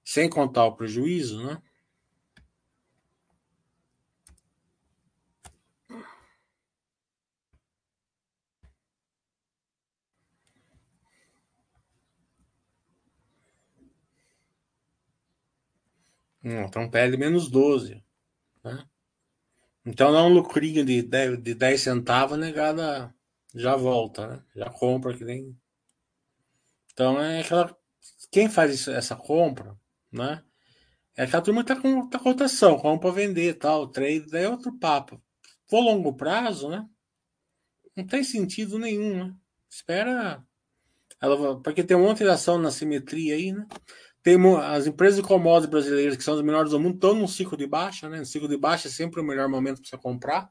sem 0.04 0.30
contar 0.30 0.64
o 0.66 0.76
prejuízo, 0.76 1.44
né? 1.44 1.60
Então 16.42 16.88
perde 16.88 17.16
menos 17.16 17.50
12. 17.50 18.02
Né? 18.62 18.84
Então 19.84 20.12
dá 20.12 20.22
um 20.22 20.32
lucrinho 20.32 20.84
de 20.84 21.02
10, 21.02 21.42
de 21.42 21.54
10 21.54 21.80
centavos, 21.80 22.38
negada 22.38 23.12
já 23.54 23.74
volta, 23.76 24.26
né? 24.28 24.44
Já 24.54 24.70
compra 24.70 25.16
que 25.16 25.24
nem. 25.24 25.56
Então 26.96 27.20
é 27.20 27.40
aquela. 27.40 27.76
Quem 28.32 28.48
faz 28.48 28.72
isso, 28.72 28.90
essa 28.90 29.14
compra, 29.14 29.76
né? 30.10 30.42
É 31.14 31.24
aquela 31.24 31.42
turma 31.42 31.62
que 31.62 31.74
tá 31.74 31.78
com 31.78 32.08
tá 32.08 32.18
cotação, 32.18 32.78
compra 32.78 33.12
vender 33.12 33.54
tal, 33.54 33.88
trade, 33.88 34.26
daí 34.30 34.44
é 34.44 34.48
outro 34.48 34.72
papo. 34.78 35.22
For 35.68 35.80
longo 35.80 36.14
prazo, 36.14 36.70
né? 36.70 36.86
Não 37.94 38.06
tem 38.06 38.24
sentido 38.24 38.78
nenhum, 38.78 39.26
né? 39.26 39.34
Espera. 39.70 40.42
Ela, 41.20 41.60
porque 41.60 41.84
tem 41.84 41.96
um 41.96 42.02
monte 42.02 42.18
de 42.18 42.30
ação 42.30 42.58
na 42.58 42.70
simetria 42.70 43.34
aí, 43.34 43.52
né? 43.52 43.66
Tem 44.22 44.36
as 44.58 44.86
empresas 44.86 45.20
de 45.20 45.28
commodities 45.28 45.70
brasileiras, 45.70 46.16
que 46.16 46.24
são 46.24 46.34
as 46.34 46.42
melhores 46.42 46.70
do 46.70 46.80
mundo, 46.80 46.94
estão 46.94 47.14
num 47.14 47.28
ciclo 47.28 47.58
de 47.58 47.66
baixa, 47.66 48.08
né? 48.08 48.18
No 48.18 48.26
ciclo 48.26 48.48
de 48.48 48.56
baixa 48.56 48.88
é 48.88 48.90
sempre 48.90 49.20
o 49.20 49.24
melhor 49.24 49.48
momento 49.50 49.82
para 49.82 49.90
você 49.90 49.98
comprar, 49.98 50.50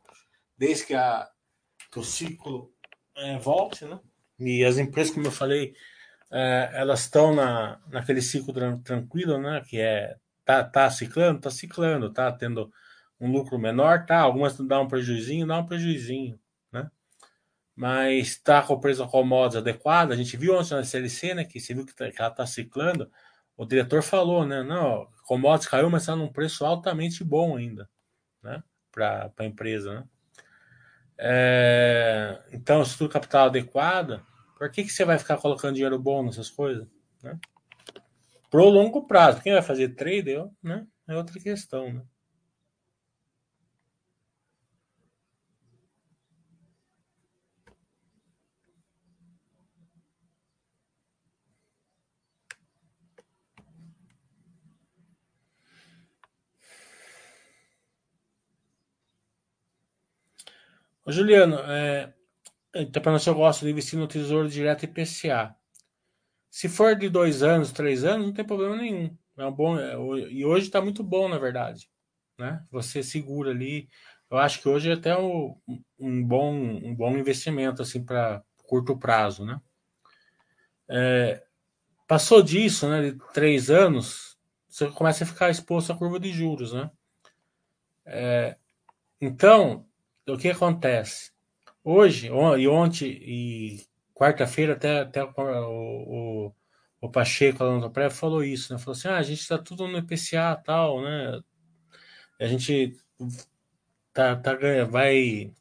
desde 0.56 0.86
que, 0.86 0.94
a, 0.94 1.28
que 1.92 2.00
o 2.00 2.04
ciclo 2.04 2.72
é, 3.18 3.38
volte, 3.40 3.86
né? 3.86 4.00
E 4.40 4.64
as 4.64 4.78
empresas, 4.78 5.14
como 5.14 5.26
eu 5.26 5.32
falei, 5.32 5.74
é, 6.36 6.70
elas 6.74 7.02
estão 7.02 7.34
na, 7.34 7.80
naquele 7.88 8.22
ciclo 8.22 8.54
tranquilo, 8.84 9.38
né? 9.40 9.62
Que 9.66 9.80
é 9.80 10.18
tá, 10.44 10.64
tá 10.66 10.90
ciclando, 10.90 11.40
tá 11.40 11.50
ciclando, 11.50 12.12
tá 12.12 12.30
tendo 12.30 12.70
um 13.20 13.32
lucro 13.32 13.58
menor, 13.58 14.06
tá? 14.06 14.20
Algumas 14.20 14.58
dão 14.58 14.84
um 14.84 14.88
prejuízo, 14.88 15.48
dá 15.48 15.60
um 15.60 15.66
prejuízo, 15.66 16.38
né? 16.74 16.92
Mas 17.74 18.28
está 18.28 18.62
com 18.62 18.74
o 18.74 18.80
preço 18.82 19.08
commodities 19.08 19.62
adequado. 19.62 20.12
A 20.12 20.16
gente 20.18 20.36
viu 20.36 20.58
ontem 20.58 20.76
na 20.76 20.84
CLC, 20.84 21.34
né? 21.34 21.46
Que 21.46 21.60
você 21.60 21.74
viu 21.74 21.86
que, 21.86 21.96
tá, 21.96 22.12
que 22.12 22.20
ela 22.22 22.30
está 22.30 22.46
ciclando 22.46 23.10
o 23.58 23.66
diretor 23.66 24.04
falou, 24.04 24.46
né? 24.46 24.62
Não, 24.62 25.08
commodities 25.26 25.70
caiu, 25.70 25.90
mas 25.90 26.04
está 26.04 26.16
num 26.18 26.32
preço 26.32 26.66
altamente 26.66 27.24
bom 27.24 27.56
ainda, 27.56 27.90
né? 28.44 28.62
Para 28.92 29.32
a 29.38 29.46
empresa, 29.46 29.94
né? 29.94 30.04
É, 31.18 32.42
então, 32.52 32.82
estrutura 32.82 33.14
capital 33.14 33.46
adequada, 33.46 34.22
por 34.56 34.72
que, 34.72 34.84
que 34.84 34.90
você 34.90 35.06
vai 35.06 35.20
ficar 35.20 35.38
colocando 35.38 35.76
dinheiro 35.76 36.00
bom 36.00 36.24
nessas 36.24 36.50
coisas? 36.50 36.88
Né? 37.22 37.38
Pro 38.50 38.70
longo 38.70 39.06
prazo, 39.06 39.42
quem 39.42 39.54
vai 39.54 39.62
fazer 39.62 39.90
trader 39.90 40.48
né? 40.64 40.88
é 41.08 41.16
outra 41.16 41.40
questão, 41.40 41.94
né? 41.94 42.02
Ô, 61.08 61.12
Juliano, 61.12 61.58
é, 61.72 62.12
então, 62.76 63.02
para 63.02 63.14
nós 63.14 63.26
eu 63.26 63.34
gosto 63.34 63.64
de 63.64 63.72
investir 63.72 63.98
no 63.98 64.08
Tesouro 64.08 64.50
Direto 64.50 64.84
IPCA. 64.84 65.56
Se 66.50 66.68
for 66.70 66.96
de 66.96 67.10
dois 67.10 67.42
anos, 67.42 67.72
três 67.72 68.04
anos, 68.04 68.28
não 68.28 68.34
tem 68.34 68.46
problema 68.46 68.76
nenhum. 68.76 69.18
É 69.38 69.46
um 69.46 69.52
bom, 69.52 69.80
é, 69.80 69.94
e 70.30 70.46
hoje 70.46 70.68
está 70.68 70.82
muito 70.82 71.04
bom, 71.04 71.28
na 71.28 71.38
verdade. 71.38 71.90
Né? 72.38 72.64
Você 72.72 73.04
segura 73.04 73.52
ali. 73.52 73.90
Eu 74.30 74.38
acho 74.38 74.62
que 74.62 74.70
hoje 74.70 74.90
é 74.90 74.94
até 74.94 75.18
um, 75.18 75.56
um 76.00 76.24
bom, 76.24 76.54
um 76.54 76.96
bom 76.96 77.18
investimento 77.18 77.82
assim 77.82 78.04
para 78.04 78.44
curto 78.64 78.98
prazo. 78.98 79.46
Né? 79.46 79.60
É, 80.90 81.44
passou 82.08 82.42
disso, 82.42 82.90
né, 82.90 83.12
de 83.12 83.18
três 83.34 83.70
anos, 83.70 84.38
você 84.68 84.90
começa 84.92 85.24
a 85.24 85.28
ficar 85.28 85.50
exposto 85.50 85.92
à 85.92 85.98
curva 85.98 86.20
de 86.20 86.32
juros. 86.32 86.74
Né? 86.74 86.90
É, 88.06 88.58
então, 89.20 89.88
o 90.28 90.38
que 90.38 90.50
acontece? 90.50 91.35
Hoje, 91.88 92.30
e 92.30 92.68
ontem, 92.68 93.12
e 93.22 93.86
quarta-feira, 94.16 94.74
até, 94.74 95.02
até 95.02 95.24
o, 95.24 95.30
o, 96.50 96.56
o 97.00 97.10
Pacheco 97.12 97.64
lá 97.64 97.78
no 97.78 97.92
Praia 97.92 98.10
falou 98.10 98.44
isso, 98.44 98.74
né? 98.74 98.80
Falou 98.80 98.94
assim: 98.98 99.08
ah, 99.08 99.18
a 99.18 99.22
gente 99.22 99.42
está 99.42 99.58
tudo 99.60 99.88
no 99.88 100.00
IPCA 100.00 100.56
tal, 100.66 101.02
né? 101.04 101.40
A 102.40 102.48
gente 102.48 102.98
tá, 104.14 104.36
tá, 104.36 104.58
vai, 104.90 105.54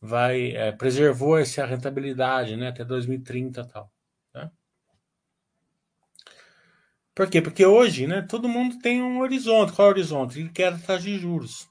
vai 0.00 0.52
é, 0.56 0.72
preservou 0.72 1.38
essa 1.38 1.66
rentabilidade, 1.66 2.56
né? 2.56 2.68
Até 2.68 2.84
2030 2.84 3.64
tal. 3.66 3.92
Né? 4.34 4.50
Por 7.14 7.28
quê? 7.28 7.42
Porque 7.42 7.66
hoje, 7.66 8.06
né? 8.06 8.22
Todo 8.22 8.48
mundo 8.48 8.78
tem 8.78 9.02
um 9.02 9.20
horizonte. 9.20 9.72
Qual 9.74 9.88
é 9.88 9.90
o 9.90 9.94
horizonte? 9.94 10.40
Ele 10.40 10.48
quer 10.50 10.80
taxa 10.80 11.04
de 11.04 11.18
juros 11.18 11.70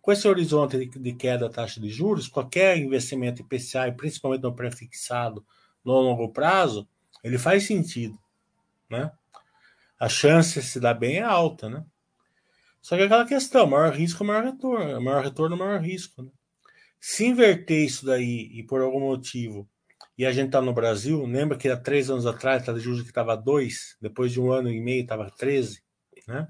com 0.00 0.12
esse 0.12 0.26
horizonte 0.26 0.86
de 0.86 1.12
queda 1.14 1.48
da 1.48 1.54
taxa 1.54 1.80
de 1.80 1.88
juros, 1.90 2.28
qualquer 2.28 2.78
investimento 2.78 3.42
IPCA, 3.42 3.92
principalmente 3.96 4.42
no 4.42 4.54
pré-fixado 4.54 5.44
no 5.84 5.92
longo 5.92 6.32
prazo, 6.32 6.88
ele 7.22 7.38
faz 7.38 7.66
sentido, 7.66 8.18
né? 8.90 9.10
A 9.98 10.08
chance 10.08 10.60
de 10.60 10.66
se 10.66 10.80
dar 10.80 10.94
bem 10.94 11.18
é 11.18 11.22
alta, 11.22 11.68
né? 11.68 11.84
Só 12.80 12.96
que 12.96 13.02
é 13.02 13.06
aquela 13.06 13.26
questão, 13.26 13.66
maior 13.66 13.92
risco, 13.92 14.24
maior 14.24 14.44
retorno, 14.44 15.00
maior 15.00 15.24
retorno, 15.24 15.56
maior 15.56 15.80
risco. 15.80 16.22
Né? 16.22 16.30
Se 17.00 17.24
inverter 17.24 17.84
isso 17.84 18.06
daí 18.06 18.48
e 18.52 18.62
por 18.62 18.80
algum 18.80 19.00
motivo, 19.00 19.68
e 20.16 20.24
a 20.24 20.32
gente 20.32 20.50
tá 20.50 20.60
no 20.60 20.72
Brasil, 20.72 21.24
lembra 21.26 21.58
que 21.58 21.68
há 21.68 21.76
três 21.76 22.10
anos 22.10 22.26
atrás 22.26 22.62
a 22.62 22.66
taxa 22.66 22.78
de 22.78 22.84
juros 22.84 23.02
que 23.02 23.08
estava 23.08 23.36
2, 23.36 23.96
depois 24.00 24.32
de 24.32 24.40
um 24.40 24.52
ano 24.52 24.70
e 24.70 24.80
meio 24.80 25.02
estava 25.02 25.30
13, 25.30 25.82
né? 26.28 26.48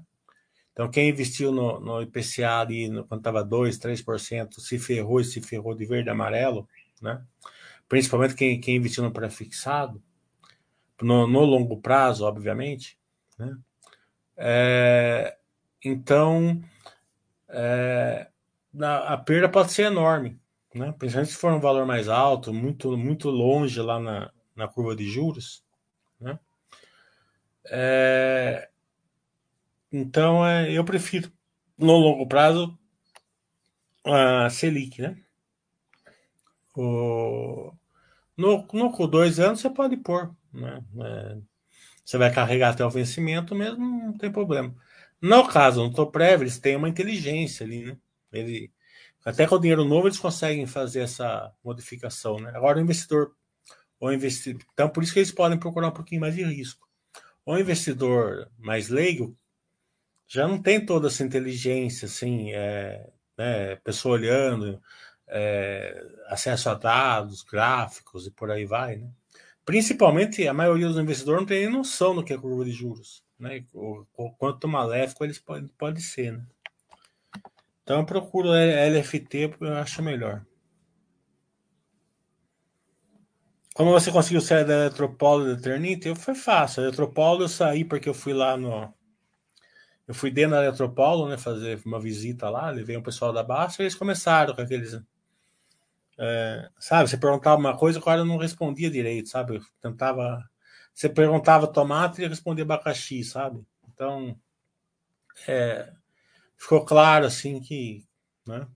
Então, 0.77 0.91
quem 0.91 1.09
investiu 1.09 1.51
no, 1.51 1.79
no 1.79 2.03
IPCA 2.03 2.59
ali, 2.59 2.87
no, 2.87 3.03
quando 3.03 3.21
estava 3.21 3.43
2%, 3.43 3.79
3%, 3.79 4.59
se 4.59 4.77
ferrou 4.77 5.19
e 5.19 5.25
se 5.25 5.41
ferrou 5.41 5.73
de 5.73 5.83
verde 5.87 6.07
e 6.07 6.11
amarelo, 6.11 6.69
né? 7.01 7.19
principalmente 7.89 8.35
quem, 8.35 8.61
quem 8.61 8.75
investiu 8.75 9.01
no 9.03 9.11
pré-fixado, 9.11 9.99
no, 11.01 11.25
no, 11.25 11.43
longo 11.45 11.81
prazo, 11.81 12.25
obviamente. 12.25 12.95
Né? 13.39 13.57
É, 14.37 15.35
então, 15.83 16.61
é, 17.49 18.27
a, 18.79 19.13
a 19.13 19.17
perda 19.17 19.49
pode 19.49 19.71
ser 19.71 19.87
enorme. 19.87 20.39
né? 20.75 20.93
principalmente 20.99 21.31
se 21.31 21.39
for 21.39 21.51
um 21.53 21.59
valor 21.59 21.87
mais 21.87 22.07
alto, 22.07 22.53
muito, 22.53 22.95
muito 22.95 23.31
longe 23.31 23.81
lá 23.81 23.99
na, 23.99 24.31
na 24.55 24.67
curva 24.67 24.95
de 24.95 25.09
juros. 25.09 25.65
Né? 26.21 26.37
É, 27.65 28.69
então, 29.91 30.45
é, 30.45 30.71
eu 30.71 30.83
prefiro, 30.83 31.31
no 31.77 31.93
longo 31.97 32.27
prazo, 32.27 32.77
a 34.03 34.49
Selic. 34.49 35.01
Né? 35.01 35.17
O, 36.75 37.71
no, 38.35 38.67
no 38.73 38.91
com 38.91 39.07
dois 39.07 39.39
anos 39.39 39.59
você 39.59 39.69
pode 39.69 39.97
pôr. 39.97 40.33
Né? 40.53 40.83
É, 41.01 41.37
você 42.03 42.17
vai 42.17 42.33
carregar 42.33 42.69
até 42.71 42.85
o 42.85 42.89
vencimento 42.89 43.53
mesmo, 43.53 43.79
não 43.79 44.17
tem 44.17 44.31
problema. 44.31 44.73
No 45.21 45.47
caso, 45.47 45.83
no 45.83 45.93
Toprev, 45.93 46.41
eles 46.41 46.59
têm 46.59 46.75
uma 46.75 46.89
inteligência 46.89 47.65
ali, 47.65 47.85
né? 47.85 47.97
Ele, 48.31 48.71
até 49.25 49.47
com 49.47 49.55
o 49.55 49.59
dinheiro 49.59 49.83
novo 49.83 50.07
eles 50.07 50.19
conseguem 50.19 50.65
fazer 50.67 51.01
essa 51.01 51.51
modificação, 51.63 52.39
né? 52.39 52.51
Agora 52.53 52.77
o 52.77 52.81
investidor, 52.81 53.35
o 53.99 54.11
investidor, 54.11 54.61
então 54.73 54.87
por 54.89 55.03
isso 55.03 55.11
que 55.11 55.19
eles 55.19 55.31
podem 55.31 55.57
procurar 55.57 55.87
um 55.87 55.91
pouquinho 55.91 56.21
mais 56.21 56.35
de 56.35 56.43
risco. 56.43 56.87
O 57.45 57.57
investidor 57.57 58.49
mais 58.59 58.89
leigo 58.89 59.35
já 60.27 60.47
não 60.47 60.61
tem 60.61 60.85
toda 60.85 61.07
essa 61.07 61.23
inteligência, 61.23 62.05
assim, 62.07 62.51
é, 62.51 63.09
né, 63.37 63.75
pessoa 63.77 64.15
olhando, 64.15 64.81
é, 65.27 66.05
acesso 66.27 66.69
a 66.69 66.73
dados, 66.73 67.43
gráficos 67.43 68.27
e 68.27 68.31
por 68.31 68.51
aí 68.51 68.65
vai, 68.65 68.97
né? 68.97 69.09
Principalmente 69.65 70.47
a 70.47 70.53
maioria 70.53 70.87
dos 70.87 70.97
investidores 70.97 71.41
não 71.41 71.47
tem 71.47 71.65
nem 71.65 71.69
noção 71.69 72.15
do 72.15 72.23
que 72.23 72.33
é 72.33 72.37
curva 72.37 72.63
de 72.65 72.71
juros 72.71 73.25
né? 73.39 73.63
O, 73.73 74.05
o 74.15 74.31
quanto 74.31 74.67
maléfico 74.67 75.23
eles 75.23 75.39
podem 75.39 75.67
pode 75.77 76.01
ser, 76.01 76.33
né? 76.33 76.45
Então 77.83 77.99
eu 77.99 78.05
procuro 78.05 78.49
LFT, 78.53 79.55
eu 79.61 79.75
acho 79.75 80.03
melhor. 80.03 80.45
Como 83.73 83.91
você 83.91 84.11
conseguiu 84.11 84.41
sair 84.41 84.65
da 84.65 84.73
Eletropolo 84.73 85.45
da 85.45 85.53
Eternity? 85.53 86.13
Foi 86.15 86.35
fácil. 86.35 86.81
A 86.81 86.87
Eletropolo 86.87 87.43
eu 87.43 87.47
saí 87.47 87.85
porque 87.85 88.09
eu 88.09 88.13
fui 88.13 88.33
lá 88.33 88.57
no. 88.57 88.93
Eu 90.07 90.13
fui 90.13 90.31
dentro 90.31 90.51
da 90.51 90.65
Eletropolo, 90.65 91.27
né? 91.27 91.37
Fazer 91.37 91.81
uma 91.85 91.99
visita 91.99 92.49
lá, 92.49 92.69
levei 92.69 92.95
um 92.95 93.03
pessoal 93.03 93.33
da 93.33 93.43
Baixa 93.43 93.81
e 93.81 93.85
eles 93.85 93.95
começaram 93.95 94.55
com 94.55 94.61
aqueles. 94.61 94.99
É, 96.19 96.69
sabe, 96.79 97.09
você 97.09 97.17
perguntava 97.17 97.59
uma 97.59 97.77
coisa, 97.77 97.99
o 97.99 98.01
cara 98.01 98.25
não 98.25 98.37
respondia 98.37 98.89
direito, 98.89 99.29
sabe? 99.29 99.57
Eu 99.57 99.61
tentava 99.81 100.43
você 100.97 101.07
perguntava 101.07 101.67
tomate 101.67 102.23
e 102.23 102.27
respondia 102.27 102.63
abacaxi, 102.63 103.23
sabe? 103.23 103.63
Então, 103.87 104.35
é, 105.47 105.93
ficou 106.57 106.83
claro 106.83 107.23
assim 107.23 107.61
que, 107.61 108.03
né? 108.47 108.67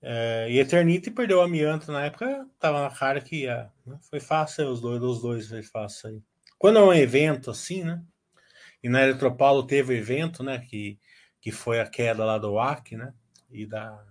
É, 0.00 0.46
e 0.48 0.60
Eternity 0.60 1.10
perdeu 1.10 1.38
o 1.38 1.40
Amianto 1.40 1.90
na 1.90 2.04
época, 2.04 2.48
tava 2.60 2.80
na 2.80 2.94
cara 2.94 3.20
que 3.20 3.42
ia. 3.42 3.72
Né? 3.84 3.98
Foi 4.08 4.20
fácil 4.20 4.68
os 4.68 4.80
dois, 4.80 5.02
os 5.02 5.20
dois 5.20 5.48
foi 5.48 5.64
fácil 5.64 6.10
aí. 6.10 6.22
Quando 6.56 6.78
é 6.78 6.82
um 6.82 6.92
evento 6.94 7.50
assim, 7.50 7.82
né? 7.82 8.00
E 8.82 8.88
na 8.88 9.02
Eletropaulo 9.02 9.66
teve 9.66 9.94
o 9.94 9.96
evento, 9.96 10.42
né? 10.42 10.58
Que, 10.58 10.98
que 11.40 11.50
foi 11.50 11.80
a 11.80 11.88
queda 11.88 12.24
lá 12.24 12.38
do 12.38 12.52
WAC, 12.52 12.96
né? 12.96 13.12
E 13.50 13.66
da 13.66 14.04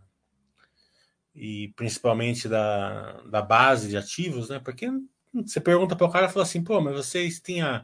e 1.35 1.73
principalmente 1.75 2.47
da, 2.47 3.21
da 3.23 3.41
base 3.41 3.89
de 3.89 3.97
ativos, 3.97 4.47
né? 4.47 4.59
Porque 4.59 4.89
você 5.33 5.59
pergunta 5.59 5.95
para 5.95 6.07
o 6.07 6.11
cara 6.11 6.27
e 6.27 6.29
fala 6.29 6.43
assim, 6.43 6.63
pô, 6.63 6.79
mas 6.79 6.95
vocês 6.95 7.41
tinham 7.41 7.83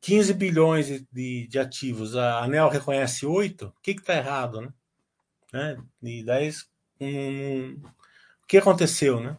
15 0.00 0.34
bilhões 0.34 1.06
de, 1.12 1.46
de 1.46 1.58
ativos, 1.58 2.16
a 2.16 2.42
ANEL 2.42 2.68
reconhece 2.68 3.24
8, 3.24 3.66
o 3.66 3.72
que 3.80 3.92
está 3.92 4.16
errado, 4.16 4.60
né? 4.60 4.72
né? 5.52 5.76
E 6.02 6.24
daí, 6.24 6.50
um, 7.00 7.80
o 8.42 8.46
que 8.48 8.58
aconteceu, 8.58 9.20
né? 9.20 9.38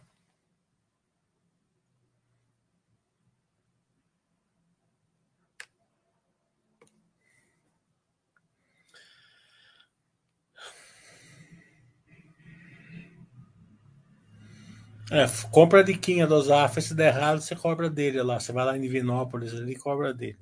É, 15.10 15.26
compra 15.50 15.80
a 15.80 15.82
diquinha 15.82 16.26
do 16.26 16.40
Zafra, 16.42 16.80
se 16.82 16.94
der 16.94 17.14
errado, 17.14 17.40
você 17.40 17.56
cobra 17.56 17.88
dele 17.88 18.22
lá. 18.22 18.38
Você 18.38 18.52
vai 18.52 18.64
lá 18.64 18.76
em 18.76 18.80
Divinópolis 18.80 19.54
ali 19.54 19.72
e 19.72 19.78
cobra 19.78 20.12
dele. 20.12 20.38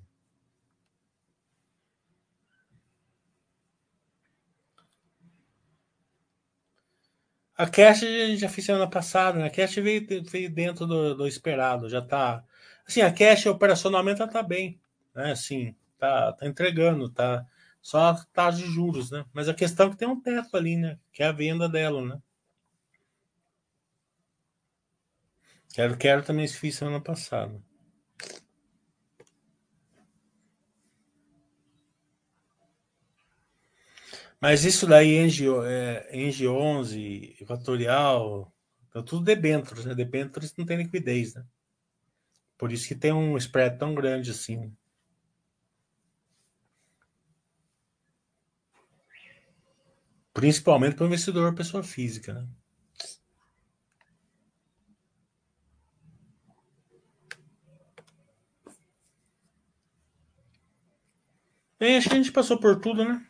A 7.56 7.66
Cash 7.66 8.02
a 8.02 8.26
gente 8.26 8.38
já 8.38 8.48
fez 8.48 8.66
semana 8.66 8.88
passada, 8.88 9.38
né? 9.38 9.46
A 9.46 9.50
Cash 9.50 9.76
veio, 9.76 10.06
veio 10.24 10.50
dentro 10.50 10.86
do, 10.86 11.14
do, 11.14 11.26
esperado, 11.26 11.88
já 11.88 12.02
tá. 12.02 12.44
Assim, 12.86 13.00
a 13.00 13.12
Cash 13.12 13.46
operacionalmente 13.46 14.20
ela 14.20 14.30
tá 14.30 14.42
bem, 14.42 14.80
né? 15.14 15.32
Assim, 15.32 15.74
tá, 15.98 16.32
tá 16.34 16.46
entregando, 16.46 17.08
tá 17.10 17.46
só 17.80 18.14
taxa 18.32 18.58
de 18.58 18.66
juros, 18.66 19.10
né? 19.10 19.24
Mas 19.32 19.48
a 19.48 19.54
questão 19.54 19.86
é 19.88 19.90
que 19.90 19.96
tem 19.96 20.08
um 20.08 20.20
teto 20.20 20.56
ali, 20.56 20.76
né? 20.76 20.98
Que 21.12 21.22
é 21.22 21.26
a 21.26 21.32
venda 21.32 21.68
dela, 21.68 22.04
né? 22.04 22.20
Quero, 25.76 25.94
quero 25.98 26.22
também 26.22 26.48
fiz 26.48 26.74
semana 26.76 27.02
passada. 27.02 27.62
Mas 34.40 34.64
isso 34.64 34.86
daí, 34.86 35.18
Engie, 35.18 35.48
é, 35.66 36.08
Engie 36.16 36.48
11, 36.48 37.36
Equatorial, 37.42 38.50
tá 38.90 39.02
tudo 39.02 39.22
debêntures, 39.22 39.84
né? 39.84 39.94
Debêntures 39.94 40.54
não 40.56 40.64
tem 40.64 40.78
liquidez, 40.78 41.34
né? 41.34 41.44
Por 42.56 42.72
isso 42.72 42.88
que 42.88 42.94
tem 42.94 43.12
um 43.12 43.36
spread 43.36 43.78
tão 43.78 43.94
grande 43.94 44.30
assim. 44.30 44.74
Principalmente 50.32 50.96
para 50.96 51.04
o 51.04 51.06
investidor 51.06 51.54
pessoa 51.54 51.82
física, 51.82 52.32
né? 52.32 52.48
Bem, 61.78 61.96
acho 61.96 62.08
que 62.08 62.14
a 62.14 62.18
gente 62.18 62.32
passou 62.32 62.58
por 62.58 62.80
tudo, 62.80 63.04
né? 63.04 63.26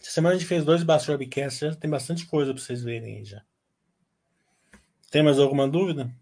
Essa 0.00 0.10
semana 0.10 0.34
a 0.34 0.38
gente 0.38 0.48
fez 0.48 0.64
dois 0.64 0.82
Bastrobcasts, 0.82 1.60
já 1.60 1.74
tem 1.74 1.88
bastante 1.88 2.26
coisa 2.26 2.52
para 2.52 2.60
vocês 2.60 2.82
verem 2.82 3.18
aí 3.18 3.24
já. 3.24 3.42
Tem 5.10 5.22
mais 5.22 5.38
alguma 5.38 5.68
dúvida? 5.68 6.12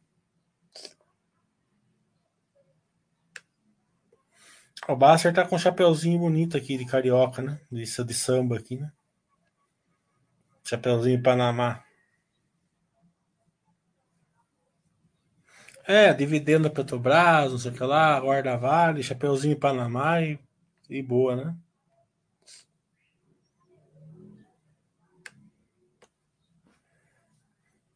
O 4.87 4.95
Basser 4.95 5.33
tá 5.33 5.47
com 5.47 5.57
um 5.57 5.59
chapeuzinho 5.59 6.19
bonito 6.19 6.59
aqui 6.59 6.77
de 6.77 6.85
carioca, 6.85 7.41
né? 7.41 7.59
De, 7.73 7.85
de 7.85 8.15
samba 8.15 8.59
aqui, 8.59 8.77
né? 8.77 8.93
Chapeuzinho 10.63 11.23
Panamá. 11.23 11.83
É, 15.87 16.13
dividendo 16.13 16.65
da 16.69 16.75
Petrobras, 16.75 17.53
não 17.53 17.59
sei 17.59 17.71
o 17.71 17.75
que 17.75 17.83
lá, 17.83 18.21
guarda 18.21 18.57
vale, 18.57 19.03
chapeuzinho 19.03 19.59
Panamá 19.59 20.21
e 20.21 20.39
e 20.89 21.03
boa, 21.03 21.37
né? 21.37 21.57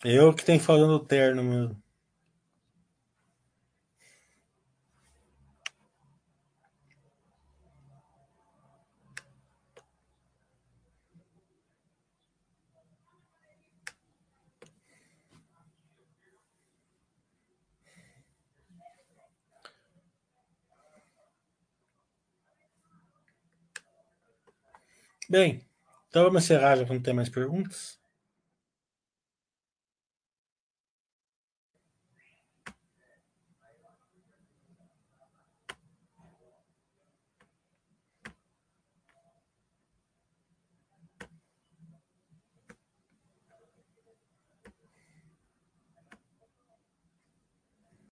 Eu 0.05 0.33
que 0.33 0.45
tenho 0.45 0.61
falando 0.61 1.05
terno 1.05 1.43
mesmo. 1.43 1.83
Bem, 25.29 25.61
então 26.09 26.25
vamos 26.25 26.45
encerrar 26.45 26.77
já 26.77 26.85
que 26.85 26.93
não 26.93 27.01
tem 27.03 27.15
mais 27.15 27.29
perguntas. 27.29 27.98